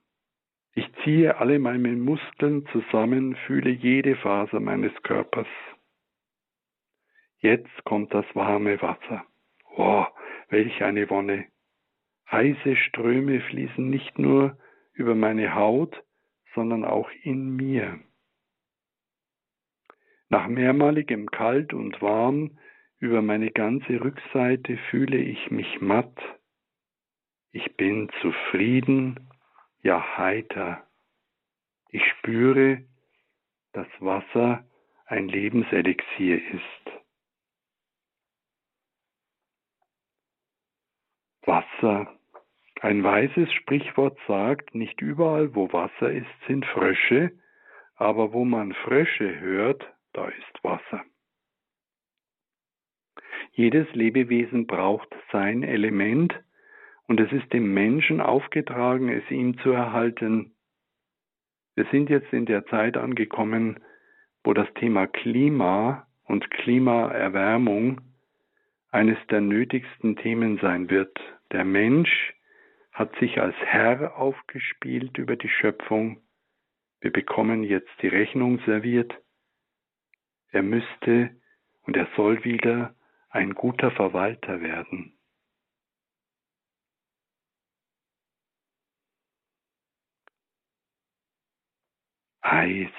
[0.74, 5.48] ich ziehe alle meine Muskeln zusammen, fühle jede Faser meines Körpers.
[7.40, 9.26] Jetzt kommt das warme Wasser.
[9.76, 10.06] Oh,
[10.50, 11.48] welch eine Wonne.
[12.32, 14.58] Heiße Ströme fließen nicht nur
[14.94, 16.04] über meine Haut,
[16.54, 18.00] sondern auch in mir.
[20.30, 22.58] Nach mehrmaligem Kalt und Warm
[23.00, 26.18] über meine ganze Rückseite fühle ich mich matt.
[27.52, 29.31] Ich bin zufrieden
[29.82, 30.88] ja heiter.
[31.89, 32.84] Ich spüre,
[33.74, 34.65] dass Wasser
[35.06, 37.02] ein Lebenselixier ist.
[41.44, 42.17] Wasser.
[42.82, 47.32] Ein weises Sprichwort sagt, nicht überall, wo Wasser ist, sind Frösche,
[47.96, 51.04] aber wo man Frösche hört, da ist Wasser.
[53.52, 56.34] Jedes Lebewesen braucht sein Element,
[57.12, 60.56] und es ist dem Menschen aufgetragen, es ihm zu erhalten.
[61.76, 63.82] Wir sind jetzt in der Zeit angekommen,
[64.45, 68.00] wo das Thema Klima und Klimaerwärmung
[68.91, 71.19] eines der nötigsten Themen sein wird.
[71.52, 72.34] Der Mensch
[72.93, 76.21] hat sich als Herr aufgespielt über die Schöpfung.
[77.02, 79.13] Wir bekommen jetzt die Rechnung serviert.
[80.52, 81.32] Er müsste
[81.82, 82.95] und er soll wieder
[83.30, 85.12] ein guter Verwalter werden.
[92.41, 92.89] Eis.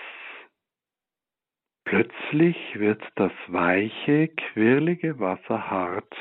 [1.84, 6.14] Plötzlich wird das weiche, quirlige Wasser hart.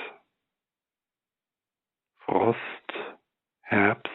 [2.18, 2.60] Frost,
[3.62, 4.12] Herbst.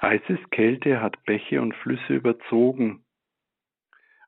[0.00, 3.04] Eises Kälte hat Bäche und Flüsse überzogen.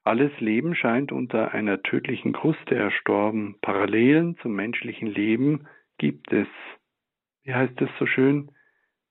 [0.05, 3.59] Alles Leben scheint unter einer tödlichen Kruste erstorben.
[3.63, 6.47] Parallelen zum menschlichen Leben gibt es.
[7.43, 8.53] Wie heißt es so schön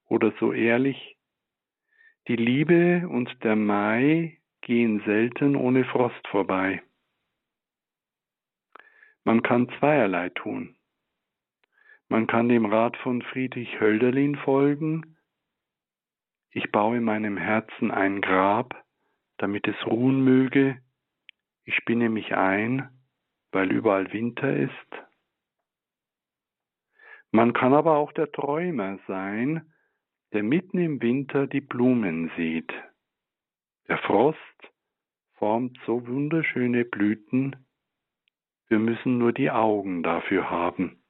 [0.05, 1.17] oder so ehrlich?
[2.29, 6.81] Die Liebe und der Mai gehen selten ohne Frost vorbei.
[9.25, 10.77] Man kann zweierlei tun.
[12.07, 15.17] Man kann dem Rat von Friedrich Hölderlin folgen.
[16.51, 18.73] Ich baue meinem Herzen ein Grab,
[19.37, 20.81] damit es ruhen möge.
[21.65, 22.87] Ich spinne mich ein,
[23.51, 24.71] weil überall Winter ist.
[27.31, 29.72] Man kann aber auch der Träumer sein,
[30.33, 32.73] der mitten im Winter die Blumen sieht.
[33.87, 34.37] Der Frost
[35.33, 37.55] formt so wunderschöne Blüten,
[38.67, 41.02] wir müssen nur die Augen dafür haben.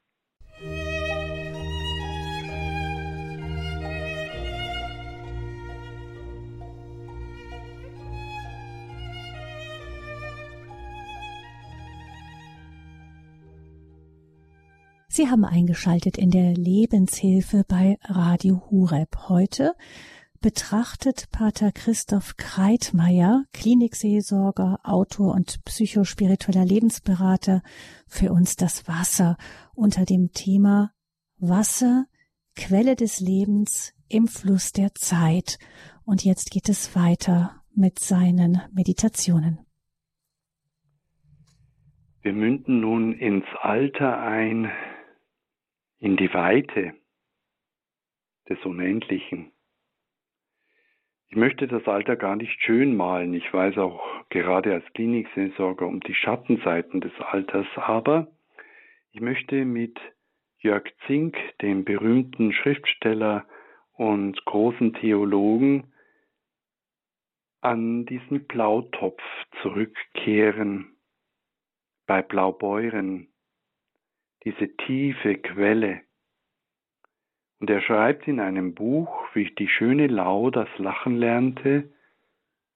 [15.23, 19.29] Sie haben eingeschaltet in der Lebenshilfe bei Radio Hureb.
[19.29, 19.73] Heute
[20.41, 27.61] betrachtet Pater Christoph Kreitmeier, Klinikseelsorger, Autor und psychospiritueller Lebensberater,
[28.05, 29.37] für uns das Wasser
[29.73, 30.91] unter dem Thema
[31.37, 32.03] Wasser,
[32.57, 35.57] Quelle des Lebens im Fluss der Zeit.
[36.03, 39.59] Und jetzt geht es weiter mit seinen Meditationen.
[42.23, 44.69] Wir münden nun ins Alter ein,
[46.03, 46.93] in die Weite
[48.49, 49.53] des Unendlichen.
[51.29, 53.33] Ich möchte das Alter gar nicht schön malen.
[53.33, 58.27] Ich weiß auch gerade als Klinikseelsorger um die Schattenseiten des Alters, aber
[59.11, 59.97] ich möchte mit
[60.57, 63.47] Jörg Zink, dem berühmten Schriftsteller
[63.93, 65.93] und großen Theologen,
[67.61, 69.23] an diesen Blautopf
[69.61, 70.97] zurückkehren,
[72.07, 73.32] bei Blaubeuren,
[74.43, 76.01] diese tiefe Quelle.
[77.59, 81.89] Und er schreibt in einem Buch, wie die schöne Lau das Lachen lernte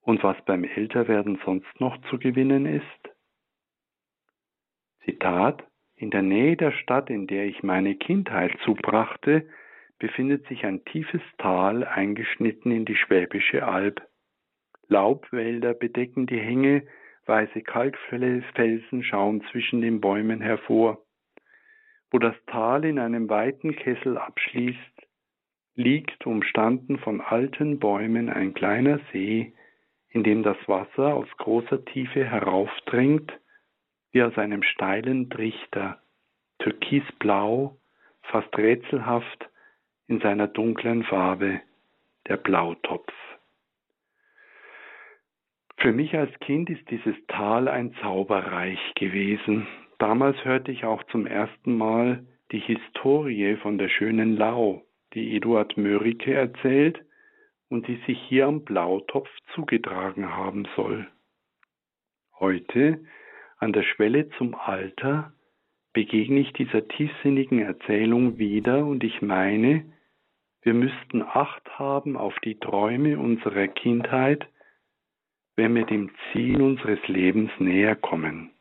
[0.02, 2.84] und was beim Älterwerden sonst noch zu gewinnen ist.
[5.04, 5.64] Zitat,
[5.96, 9.50] in der Nähe der Stadt, in der ich meine Kindheit zubrachte,
[10.00, 14.02] befindet sich ein tiefes Tal eingeschnitten in die Schwäbische Alb.
[14.88, 16.88] Laubwälder bedecken die Hänge,
[17.26, 21.04] weiße Kalkfelsen schauen zwischen den Bäumen hervor.
[22.12, 24.80] Wo das Tal in einem weiten Kessel abschließt,
[25.76, 29.54] liegt umstanden von alten Bäumen ein kleiner See,
[30.10, 33.32] in dem das Wasser aus großer Tiefe heraufdringt,
[34.12, 36.02] wie aus einem steilen Trichter,
[36.60, 37.78] türkisblau,
[38.24, 39.50] fast rätselhaft
[40.08, 41.62] in seiner dunklen Farbe,
[42.28, 43.14] der Blautopf.
[45.78, 49.68] Für mich als Kind ist dieses Tal ein Zauberreich gewesen,
[50.00, 54.84] Damals hörte ich auch zum ersten Mal die Historie von der schönen Lau,
[55.14, 57.04] die Eduard Mörike erzählt
[57.70, 61.08] und die sich hier am Blautopf zugetragen haben soll.
[62.40, 63.04] Heute,
[63.58, 65.34] an der Schwelle zum Alter,
[65.94, 69.92] begegne ich dieser tiefsinnigen Erzählung wieder und ich meine,
[70.62, 74.48] wir müssten Acht haben auf die Träume unserer Kindheit,
[75.56, 78.52] wenn wir dem Ziel unseres Lebens näher kommen.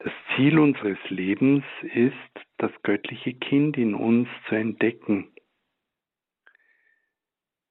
[0.00, 5.32] Das Ziel unseres Lebens ist, das göttliche Kind in uns zu entdecken,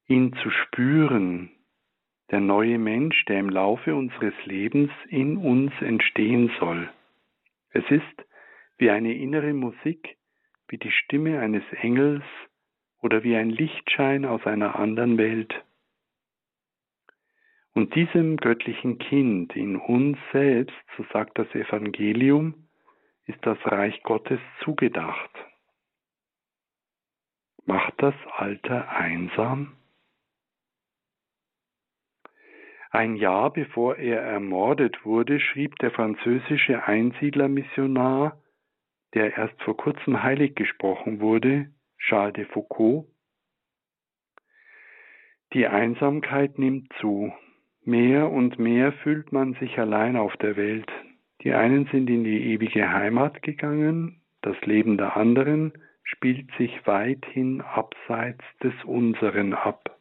[0.07, 1.51] ihn zu spüren,
[2.29, 6.89] der neue Mensch, der im Laufe unseres Lebens in uns entstehen soll.
[7.69, 8.25] Es ist
[8.77, 10.17] wie eine innere Musik,
[10.67, 12.23] wie die Stimme eines Engels
[13.01, 15.53] oder wie ein Lichtschein aus einer anderen Welt.
[17.77, 22.67] Und diesem göttlichen Kind in uns selbst, so sagt das Evangelium,
[23.27, 25.29] ist das Reich Gottes zugedacht.
[27.67, 29.77] Macht das Alter einsam?
[32.89, 38.41] Ein Jahr bevor er ermordet wurde, schrieb der französische Einsiedlermissionar,
[39.13, 43.05] der erst vor kurzem heilig gesprochen wurde, Charles de Foucault,
[45.53, 47.31] die Einsamkeit nimmt zu,
[47.87, 50.91] Mehr und mehr fühlt man sich allein auf der Welt.
[51.41, 55.71] Die einen sind in die ewige Heimat gegangen, das Leben der anderen
[56.03, 59.97] spielt sich weithin abseits des unseren ab.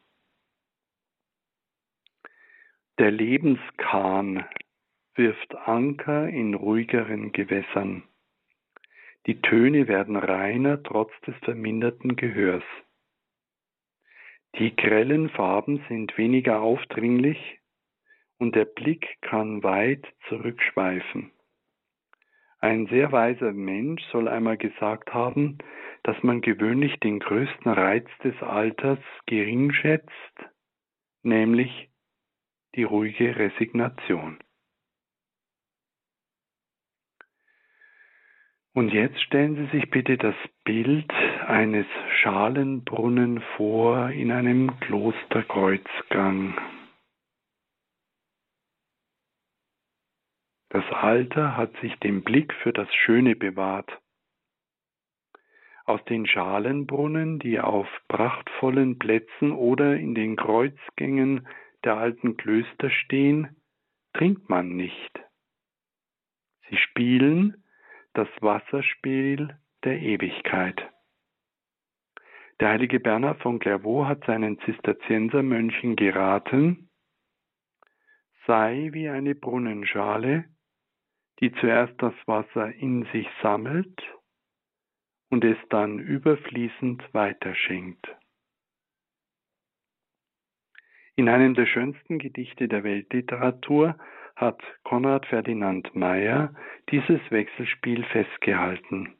[2.99, 4.45] Der Lebenskahn
[5.14, 8.03] wirft Anker in ruhigeren Gewässern.
[9.26, 12.64] Die Töne werden reiner trotz des verminderten Gehörs.
[14.59, 17.61] Die grellen Farben sind weniger aufdringlich
[18.39, 21.32] und der Blick kann weit zurückschweifen.
[22.61, 25.59] Ein sehr weiser Mensch soll einmal gesagt haben,
[26.03, 30.11] dass man gewöhnlich den größten Reiz des Alters gering schätzt,
[31.22, 31.91] nämlich
[32.74, 34.39] die ruhige Resignation.
[38.74, 40.34] Und jetzt stellen Sie sich bitte das
[40.64, 41.11] Bild
[41.47, 41.87] eines
[42.20, 46.55] Schalenbrunnen vor in einem Klosterkreuzgang.
[50.71, 53.91] Das Alter hat sich den Blick für das Schöne bewahrt.
[55.85, 61.47] Aus den Schalenbrunnen, die auf prachtvollen Plätzen oder in den Kreuzgängen
[61.85, 63.57] der alten Klöster stehen,
[64.12, 65.21] trinkt man nicht.
[66.69, 67.62] Sie spielen
[68.14, 70.83] das Wasserspiel der Ewigkeit.
[72.59, 76.89] Der heilige Bernhard von Clairvaux hat seinen Zisterziensermönchen geraten,
[78.47, 80.47] sei wie eine Brunnenschale,
[81.41, 84.03] die zuerst das Wasser in sich sammelt
[85.30, 88.07] und es dann überfließend weiterschenkt.
[91.16, 93.97] In einem der schönsten Gedichte der Weltliteratur
[94.37, 96.55] hat Konrad Ferdinand Meyer
[96.91, 99.16] dieses Wechselspiel festgehalten.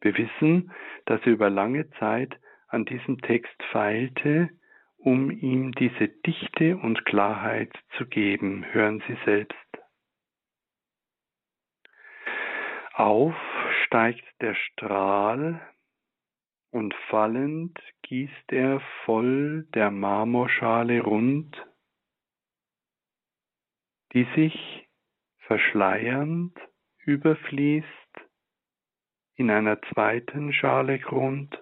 [0.00, 0.72] Wir wissen,
[1.06, 4.48] dass er über lange Zeit an diesem Text feilte,
[4.96, 8.64] um ihm diese Dichte und Klarheit zu geben.
[8.72, 9.69] Hören Sie selbst.
[13.00, 13.34] Auf
[13.86, 15.58] steigt der Strahl
[16.70, 21.56] und fallend gießt er voll der Marmorschale rund,
[24.12, 24.86] die sich
[25.46, 26.54] verschleiernd
[27.06, 27.88] überfließt
[29.36, 31.58] in einer zweiten Schale Grund.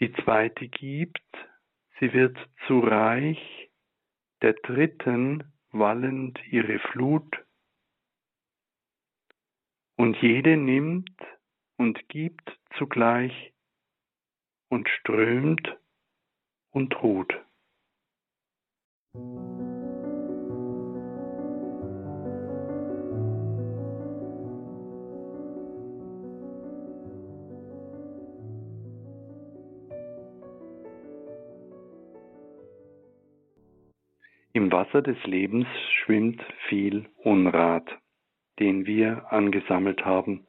[0.00, 1.48] Die zweite gibt,
[1.98, 3.70] sie wird zu reich,
[4.42, 7.47] der dritten wallend ihre Flut,
[9.98, 11.10] und jede nimmt
[11.76, 13.52] und gibt zugleich
[14.70, 15.76] und strömt
[16.70, 17.34] und ruht.
[34.52, 35.66] Im Wasser des Lebens
[36.04, 37.88] schwimmt viel Unrat,
[38.58, 40.46] den wir angesammelt haben.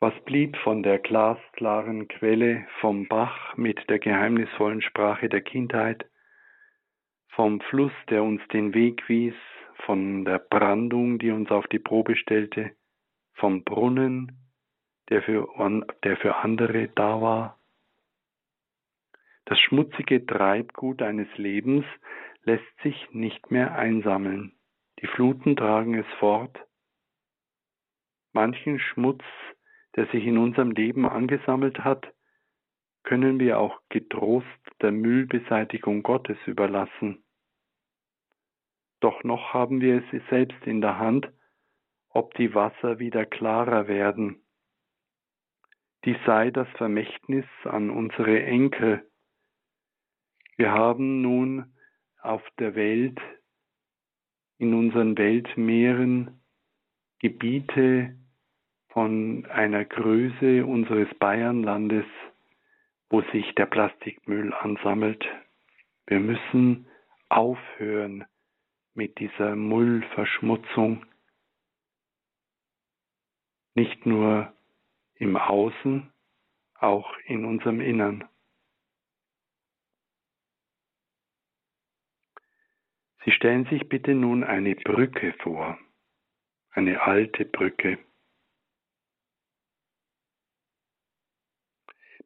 [0.00, 6.06] Was blieb von der glasklaren Quelle, vom Bach mit der geheimnisvollen Sprache der Kindheit,
[7.28, 9.34] vom Fluss, der uns den Weg wies,
[9.84, 12.72] von der Brandung, die uns auf die Probe stellte,
[13.34, 14.38] vom Brunnen,
[15.10, 15.48] der für,
[16.04, 17.58] der für andere da war.
[19.44, 21.84] Das schmutzige Treibgut eines Lebens
[22.44, 24.52] lässt sich nicht mehr einsammeln.
[25.02, 26.56] Die Fluten tragen es fort.
[28.32, 29.24] Manchen Schmutz,
[29.96, 32.12] der sich in unserem Leben angesammelt hat,
[33.02, 34.46] können wir auch getrost
[34.82, 37.24] der Müllbeseitigung Gottes überlassen.
[39.00, 41.32] Doch noch haben wir es selbst in der Hand,
[42.10, 44.44] ob die Wasser wieder klarer werden.
[46.04, 49.06] Dies sei das Vermächtnis an unsere Enkel.
[50.56, 51.74] Wir haben nun
[52.20, 53.18] auf der Welt,
[54.58, 56.42] in unseren Weltmeeren
[57.18, 58.19] Gebiete
[58.90, 62.06] von einer Größe unseres Bayernlandes,
[63.08, 65.24] wo sich der Plastikmüll ansammelt.
[66.06, 66.86] Wir müssen
[67.28, 68.24] aufhören
[68.94, 71.06] mit dieser Müllverschmutzung,
[73.74, 74.52] nicht nur
[75.14, 76.12] im Außen,
[76.74, 78.28] auch in unserem Innern.
[83.24, 85.78] Sie stellen sich bitte nun eine Brücke vor,
[86.72, 87.98] eine alte Brücke.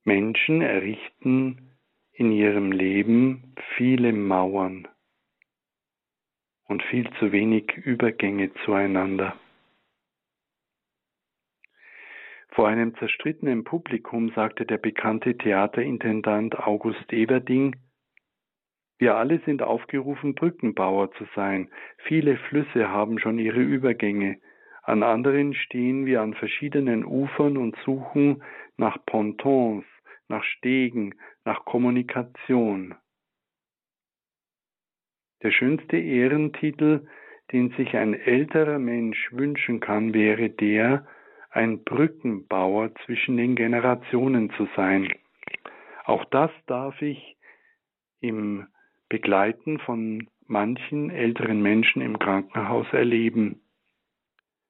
[0.04, 1.70] Menschen errichten
[2.12, 4.86] in ihrem Leben viele Mauern
[6.66, 9.34] und viel zu wenig Übergänge zueinander.
[12.50, 17.74] Vor einem zerstrittenen Publikum sagte der bekannte Theaterintendant August Everding,
[18.98, 21.68] Wir alle sind aufgerufen, Brückenbauer zu sein.
[22.04, 24.38] Viele Flüsse haben schon ihre Übergänge.
[24.82, 28.42] An anderen stehen wir an verschiedenen Ufern und suchen
[28.76, 29.84] nach Pontons,
[30.28, 31.14] nach Stegen,
[31.44, 32.94] nach Kommunikation.
[35.42, 37.06] Der schönste Ehrentitel,
[37.52, 41.06] den sich ein älterer Mensch wünschen kann, wäre der,
[41.50, 45.12] ein Brückenbauer zwischen den Generationen zu sein.
[46.04, 47.36] Auch das darf ich
[48.20, 48.66] im
[49.08, 53.62] Begleiten von manchen älteren Menschen im Krankenhaus erleben.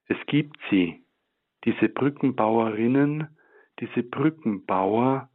[0.06, 1.04] Es gibt sie,
[1.64, 3.28] diese Brückenbauerinnen,
[3.80, 5.30] diese Brückenbauer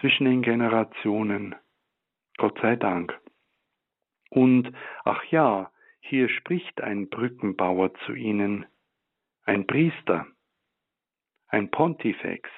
[0.00, 1.54] zwischen den Generationen.
[2.36, 3.18] Gott sei Dank.
[4.30, 4.72] Und
[5.04, 8.66] ach ja, hier spricht ein Brückenbauer zu ihnen,
[9.44, 10.26] ein Priester,
[11.48, 12.48] ein Pontifex,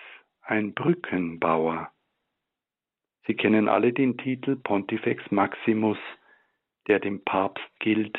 [0.43, 1.93] ein Brückenbauer.
[3.26, 5.99] Sie kennen alle den Titel Pontifex Maximus,
[6.89, 8.18] der dem Papst gilt.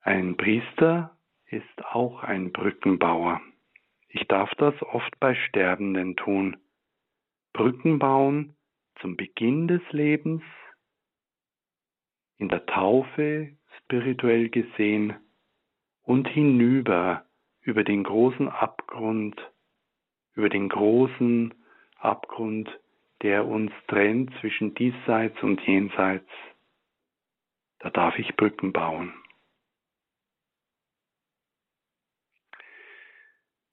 [0.00, 1.16] Ein Priester
[1.46, 3.40] ist auch ein Brückenbauer.
[4.08, 6.56] Ich darf das oft bei Sterbenden tun.
[7.56, 8.54] Brücken bauen
[9.00, 10.42] zum Beginn des Lebens,
[12.36, 15.16] in der Taufe spirituell gesehen
[16.02, 17.24] und hinüber
[17.62, 19.40] über den großen Abgrund,
[20.34, 21.54] über den großen
[21.96, 22.68] Abgrund,
[23.22, 26.28] der uns trennt zwischen diesseits und jenseits.
[27.78, 29.14] Da darf ich Brücken bauen.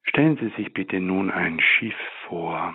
[0.04, 2.74] Stellen Sie sich bitte nun ein Schiff vor.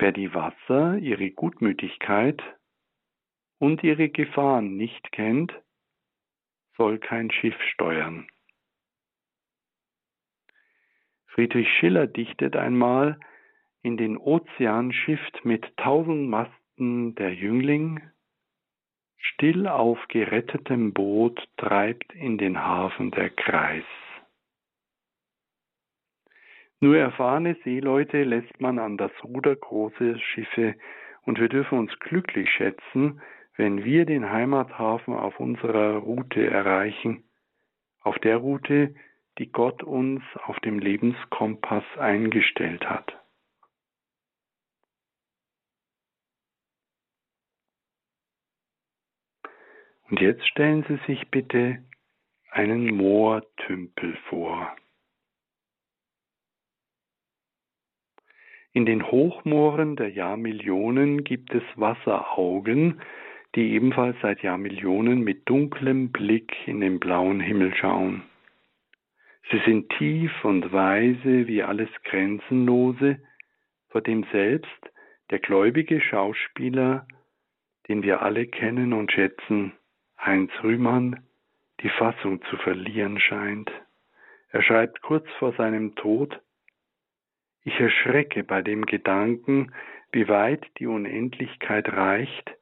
[0.00, 2.42] Wer die Wasser, ihre Gutmütigkeit
[3.58, 5.52] und ihre Gefahren nicht kennt,
[6.78, 8.26] soll kein Schiff steuern.
[11.26, 13.20] Friedrich Schiller dichtet einmal,
[13.82, 18.00] in den Ozean schifft mit tausend Masten der Jüngling,
[19.18, 23.84] still auf gerettetem Boot treibt in den Hafen der Kreis.
[26.82, 30.76] Nur erfahrene Seeleute lässt man an das Ruder große Schiffe
[31.22, 33.20] und wir dürfen uns glücklich schätzen,
[33.56, 37.24] wenn wir den Heimathafen auf unserer Route erreichen,
[38.00, 38.94] auf der Route,
[39.36, 43.14] die Gott uns auf dem Lebenskompass eingestellt hat.
[50.08, 51.84] Und jetzt stellen Sie sich bitte
[52.50, 54.74] einen Moortümpel vor.
[58.72, 63.00] In den Hochmooren der Jahrmillionen gibt es Wasseraugen,
[63.56, 68.22] die ebenfalls seit Jahrmillionen mit dunklem Blick in den blauen Himmel schauen.
[69.50, 73.18] Sie sind tief und weise wie alles Grenzenlose,
[73.88, 74.92] vor dem selbst
[75.30, 77.08] der gläubige Schauspieler,
[77.88, 79.72] den wir alle kennen und schätzen,
[80.16, 81.24] Heinz Rühmann,
[81.80, 83.70] die Fassung zu verlieren scheint.
[84.50, 86.40] Er schreibt kurz vor seinem Tod,
[87.64, 89.72] ich erschrecke bei dem Gedanken,
[90.12, 92.56] wie weit die Unendlichkeit reicht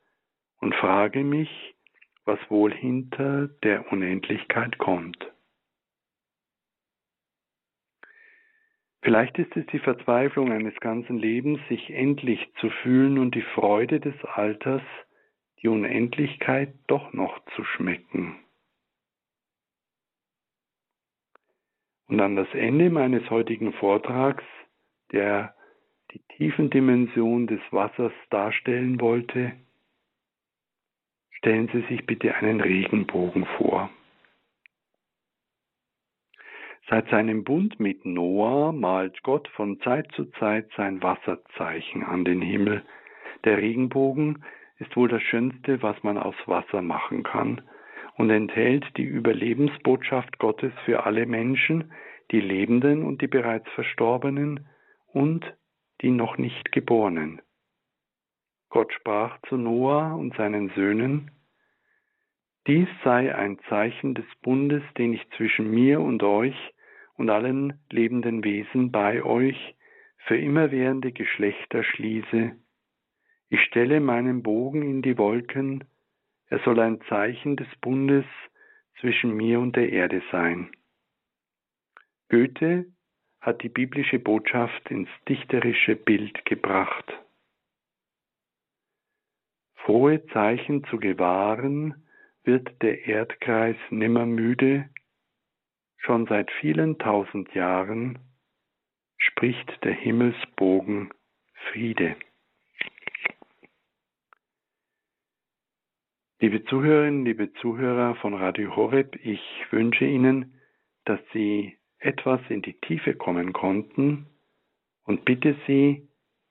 [0.61, 1.74] und frage mich,
[2.24, 5.32] was wohl hinter der Unendlichkeit kommt.
[9.01, 14.01] Vielleicht ist es die Verzweiflung eines ganzen Lebens, sich endlich zu fühlen und die Freude
[14.01, 14.82] des Alters,
[15.62, 18.38] die Unendlichkeit doch noch zu schmecken.
[22.09, 24.44] Und an das Ende meines heutigen Vortrags
[25.13, 25.55] der
[26.13, 29.53] die Tiefendimension des Wassers darstellen wollte,
[31.31, 33.91] stellen Sie sich bitte einen Regenbogen vor.
[36.89, 42.41] Seit seinem Bund mit Noah malt Gott von Zeit zu Zeit sein Wasserzeichen an den
[42.41, 42.83] Himmel.
[43.45, 44.43] Der Regenbogen
[44.79, 47.61] ist wohl das Schönste, was man aus Wasser machen kann
[48.17, 51.93] und enthält die Überlebensbotschaft Gottes für alle Menschen,
[52.31, 54.67] die Lebenden und die bereits Verstorbenen,
[55.13, 55.45] und
[56.01, 57.43] die noch nicht Geborenen.
[58.69, 61.31] Gott sprach zu Noah und seinen Söhnen,
[62.67, 66.57] dies sei ein Zeichen des Bundes, den ich zwischen mir und euch
[67.15, 69.75] und allen lebenden Wesen bei euch
[70.27, 72.53] für immerwährende Geschlechter schließe.
[73.49, 75.85] Ich stelle meinen Bogen in die Wolken,
[76.49, 78.27] er soll ein Zeichen des Bundes
[79.01, 80.71] zwischen mir und der Erde sein.
[82.29, 82.87] Goethe
[83.41, 87.12] hat die biblische Botschaft ins dichterische Bild gebracht.
[89.76, 92.07] Frohe Zeichen zu gewahren,
[92.43, 94.89] wird der Erdkreis nimmer müde,
[95.99, 98.18] schon seit vielen tausend Jahren
[99.16, 101.11] spricht der Himmelsbogen
[101.70, 102.16] Friede.
[106.41, 110.61] Liebe Zuhörerinnen, liebe Zuhörer von Radio Horeb, ich wünsche Ihnen,
[111.05, 114.26] dass Sie etwas in die Tiefe kommen konnten
[115.05, 116.09] und bitte Sie,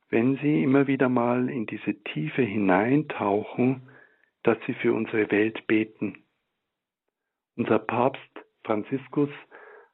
[0.10, 3.90] wenn Sie immer wieder mal in diese Tiefe hineintauchen,
[4.44, 6.24] dass Sie für unsere Welt beten.
[7.56, 8.22] Unser Papst
[8.64, 9.30] Franziskus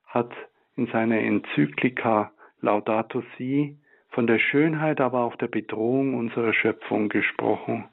[0.05, 0.31] hat
[0.75, 3.77] in seiner Enzyklika Laudato Si
[4.09, 7.89] von der Schönheit, aber auch der Bedrohung unserer Schöpfung gesprochen.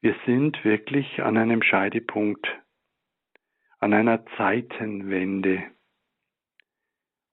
[0.00, 2.46] Wir sind wirklich an einem Scheidepunkt,
[3.80, 5.64] an einer Zeitenwende.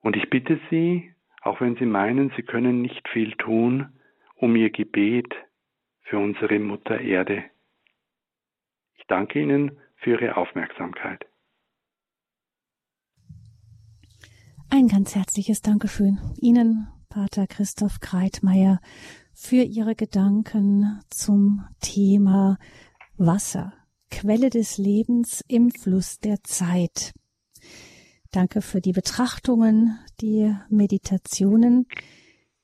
[0.05, 3.89] Und ich bitte Sie, auch wenn Sie meinen, Sie können nicht viel tun,
[4.35, 5.33] um Ihr Gebet
[6.03, 7.45] für unsere Mutter Erde.
[8.97, 11.25] Ich danke Ihnen für Ihre Aufmerksamkeit.
[14.69, 18.81] Ein ganz herzliches Dankeschön Ihnen, Pater Christoph Kreitmeier,
[19.33, 22.59] für Ihre Gedanken zum Thema
[23.17, 23.73] Wasser,
[24.11, 27.15] Quelle des Lebens im Fluss der Zeit.
[28.35, 31.87] Danke für die Betrachtungen, die Meditationen.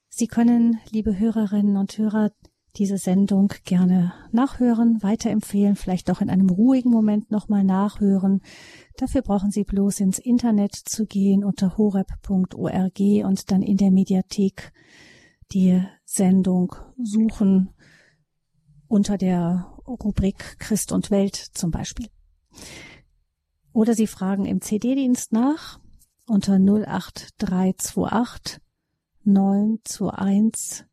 [0.09, 2.32] Sie können, liebe Hörerinnen und Hörer,
[2.76, 8.41] diese Sendung gerne nachhören, weiterempfehlen, vielleicht auch in einem ruhigen Moment nochmal nachhören.
[8.97, 14.74] Dafür brauchen Sie bloß ins Internet zu gehen unter horeb.org und dann in der Mediathek
[15.53, 17.69] die Sendung suchen
[18.89, 22.07] unter der Rubrik Christ und Welt zum Beispiel.
[23.74, 25.80] Oder Sie fragen im CD-Dienst nach
[26.28, 28.59] unter 08328
[29.24, 30.86] 921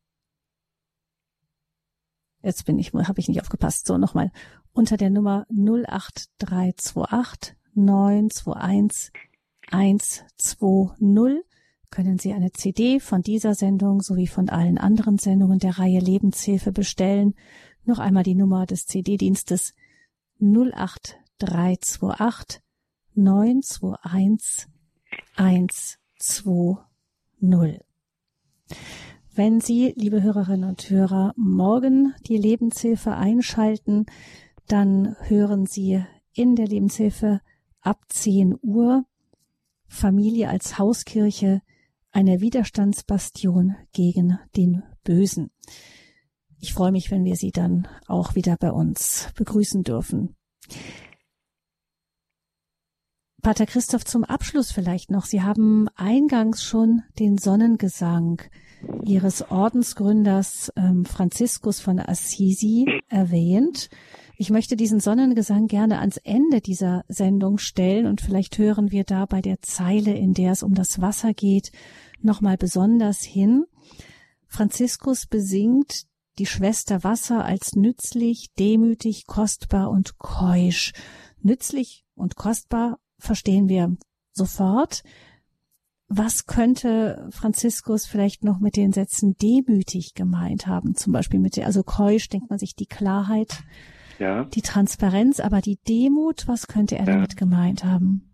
[2.41, 3.85] Jetzt bin ich, habe ich nicht aufgepasst.
[3.85, 4.31] So, nochmal.
[4.71, 9.11] Unter der Nummer 08328 921
[9.71, 11.43] 120
[11.89, 16.71] können Sie eine CD von dieser Sendung sowie von allen anderen Sendungen der Reihe Lebenshilfe
[16.71, 17.35] bestellen.
[17.83, 19.73] Noch einmal die Nummer des CD-Dienstes
[20.39, 22.61] 08328
[23.23, 24.67] 921
[25.35, 26.85] 120.
[29.33, 34.05] Wenn Sie, liebe Hörerinnen und Hörer, morgen die Lebenshilfe einschalten,
[34.67, 36.03] dann hören Sie
[36.33, 37.41] in der Lebenshilfe
[37.81, 39.05] ab 10 Uhr
[39.87, 41.61] Familie als Hauskirche
[42.11, 45.51] eine Widerstandsbastion gegen den Bösen.
[46.59, 50.35] Ich freue mich, wenn wir Sie dann auch wieder bei uns begrüßen dürfen.
[53.41, 55.25] Pater Christoph, zum Abschluss vielleicht noch.
[55.25, 58.41] Sie haben eingangs schon den Sonnengesang
[59.05, 63.89] Ihres Ordensgründers ähm, Franziskus von Assisi erwähnt.
[64.37, 69.25] Ich möchte diesen Sonnengesang gerne ans Ende dieser Sendung stellen und vielleicht hören wir da
[69.25, 71.71] bei der Zeile, in der es um das Wasser geht,
[72.21, 73.65] nochmal besonders hin.
[74.47, 76.03] Franziskus besingt
[76.39, 80.93] die Schwester Wasser als nützlich, demütig, kostbar und keusch.
[81.41, 83.95] Nützlich und kostbar verstehen wir
[84.31, 85.03] sofort.
[86.07, 90.95] Was könnte Franziskus vielleicht noch mit den Sätzen demütig gemeint haben?
[90.95, 93.63] Zum Beispiel mit der, also keusch denkt man sich die Klarheit,
[94.17, 94.45] ja.
[94.45, 97.13] die Transparenz, aber die Demut, was könnte er ja.
[97.13, 98.29] damit gemeint haben?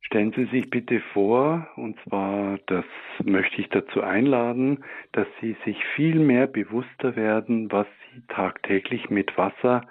[0.00, 2.86] Stellen Sie sich bitte vor, und zwar, das
[3.22, 4.82] möchte ich dazu einladen,
[5.12, 9.82] dass Sie sich viel mehr bewusster werden, was Sie tagtäglich mit Wasser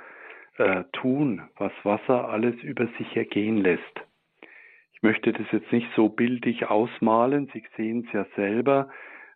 [0.58, 4.07] äh, tun, was Wasser alles über sich ergehen lässt.
[4.98, 7.52] Ich möchte das jetzt nicht so bildlich ausmalen.
[7.54, 8.90] Sie sehen es ja selber,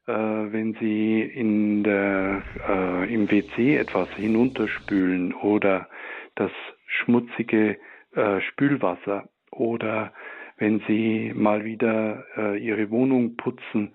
[0.07, 5.87] äh, wenn Sie in der, äh, im WC etwas hinunterspülen oder
[6.33, 6.51] das
[6.87, 7.77] schmutzige
[8.15, 10.13] äh, Spülwasser oder
[10.57, 13.93] wenn Sie mal wieder äh, Ihre Wohnung putzen,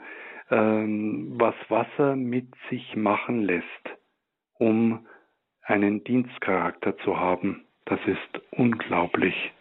[0.53, 3.67] ähm, was Wasser mit sich machen lässt,
[4.55, 5.05] um
[5.63, 7.65] einen Dienstcharakter zu haben.
[7.87, 9.53] Das ist unglaublich.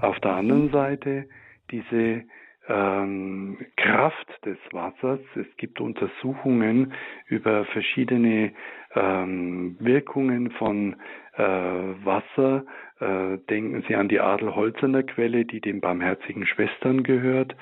[0.00, 1.28] Auf der anderen Seite
[1.70, 2.24] diese
[2.68, 5.20] ähm, Kraft des Wassers.
[5.34, 6.92] Es gibt Untersuchungen
[7.26, 8.52] über verschiedene
[8.94, 10.96] ähm, Wirkungen von
[11.36, 12.64] äh, Wasser.
[13.00, 17.56] Äh, denken Sie an die Adelholzener Quelle, die den Barmherzigen Schwestern gehört.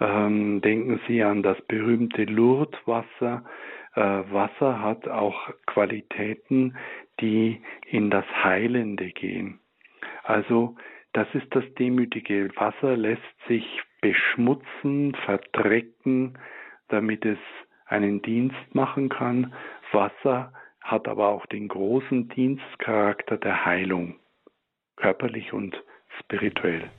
[0.00, 3.44] Ähm, denken Sie an das berühmte Lourdes-Wasser.
[3.94, 6.76] Äh, Wasser hat auch Qualitäten,
[7.20, 9.60] die in das Heilende gehen.
[10.24, 10.76] Also
[11.12, 13.64] das ist das demütige Wasser, lässt sich
[14.00, 16.38] beschmutzen, verdrecken,
[16.88, 17.38] damit es
[17.86, 19.52] einen Dienst machen kann.
[19.92, 24.16] Wasser hat aber auch den großen Dienstcharakter der Heilung,
[24.96, 25.76] körperlich und
[26.18, 26.90] spirituell.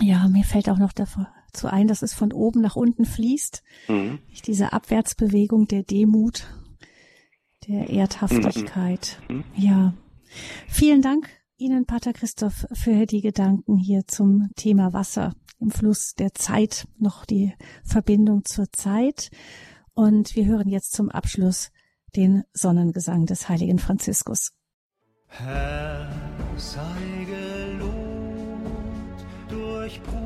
[0.00, 3.62] Ja, mir fällt auch noch dazu ein, dass es von oben nach unten fließt.
[3.88, 4.18] Mhm.
[4.46, 6.48] Diese Abwärtsbewegung der Demut,
[7.68, 9.20] der Erdhaftigkeit.
[9.28, 9.44] Mhm.
[9.54, 9.94] Ja.
[10.66, 11.28] Vielen Dank
[11.64, 17.24] Ihnen, Pater Christoph, für die Gedanken hier zum Thema Wasser im Fluss der Zeit, noch
[17.24, 19.30] die Verbindung zur Zeit.
[19.94, 21.70] Und wir hören jetzt zum Abschluss
[22.16, 24.52] den Sonnengesang des heiligen Franziskus.
[25.28, 26.12] Herr,
[26.58, 30.23] sei gelobt durch Brut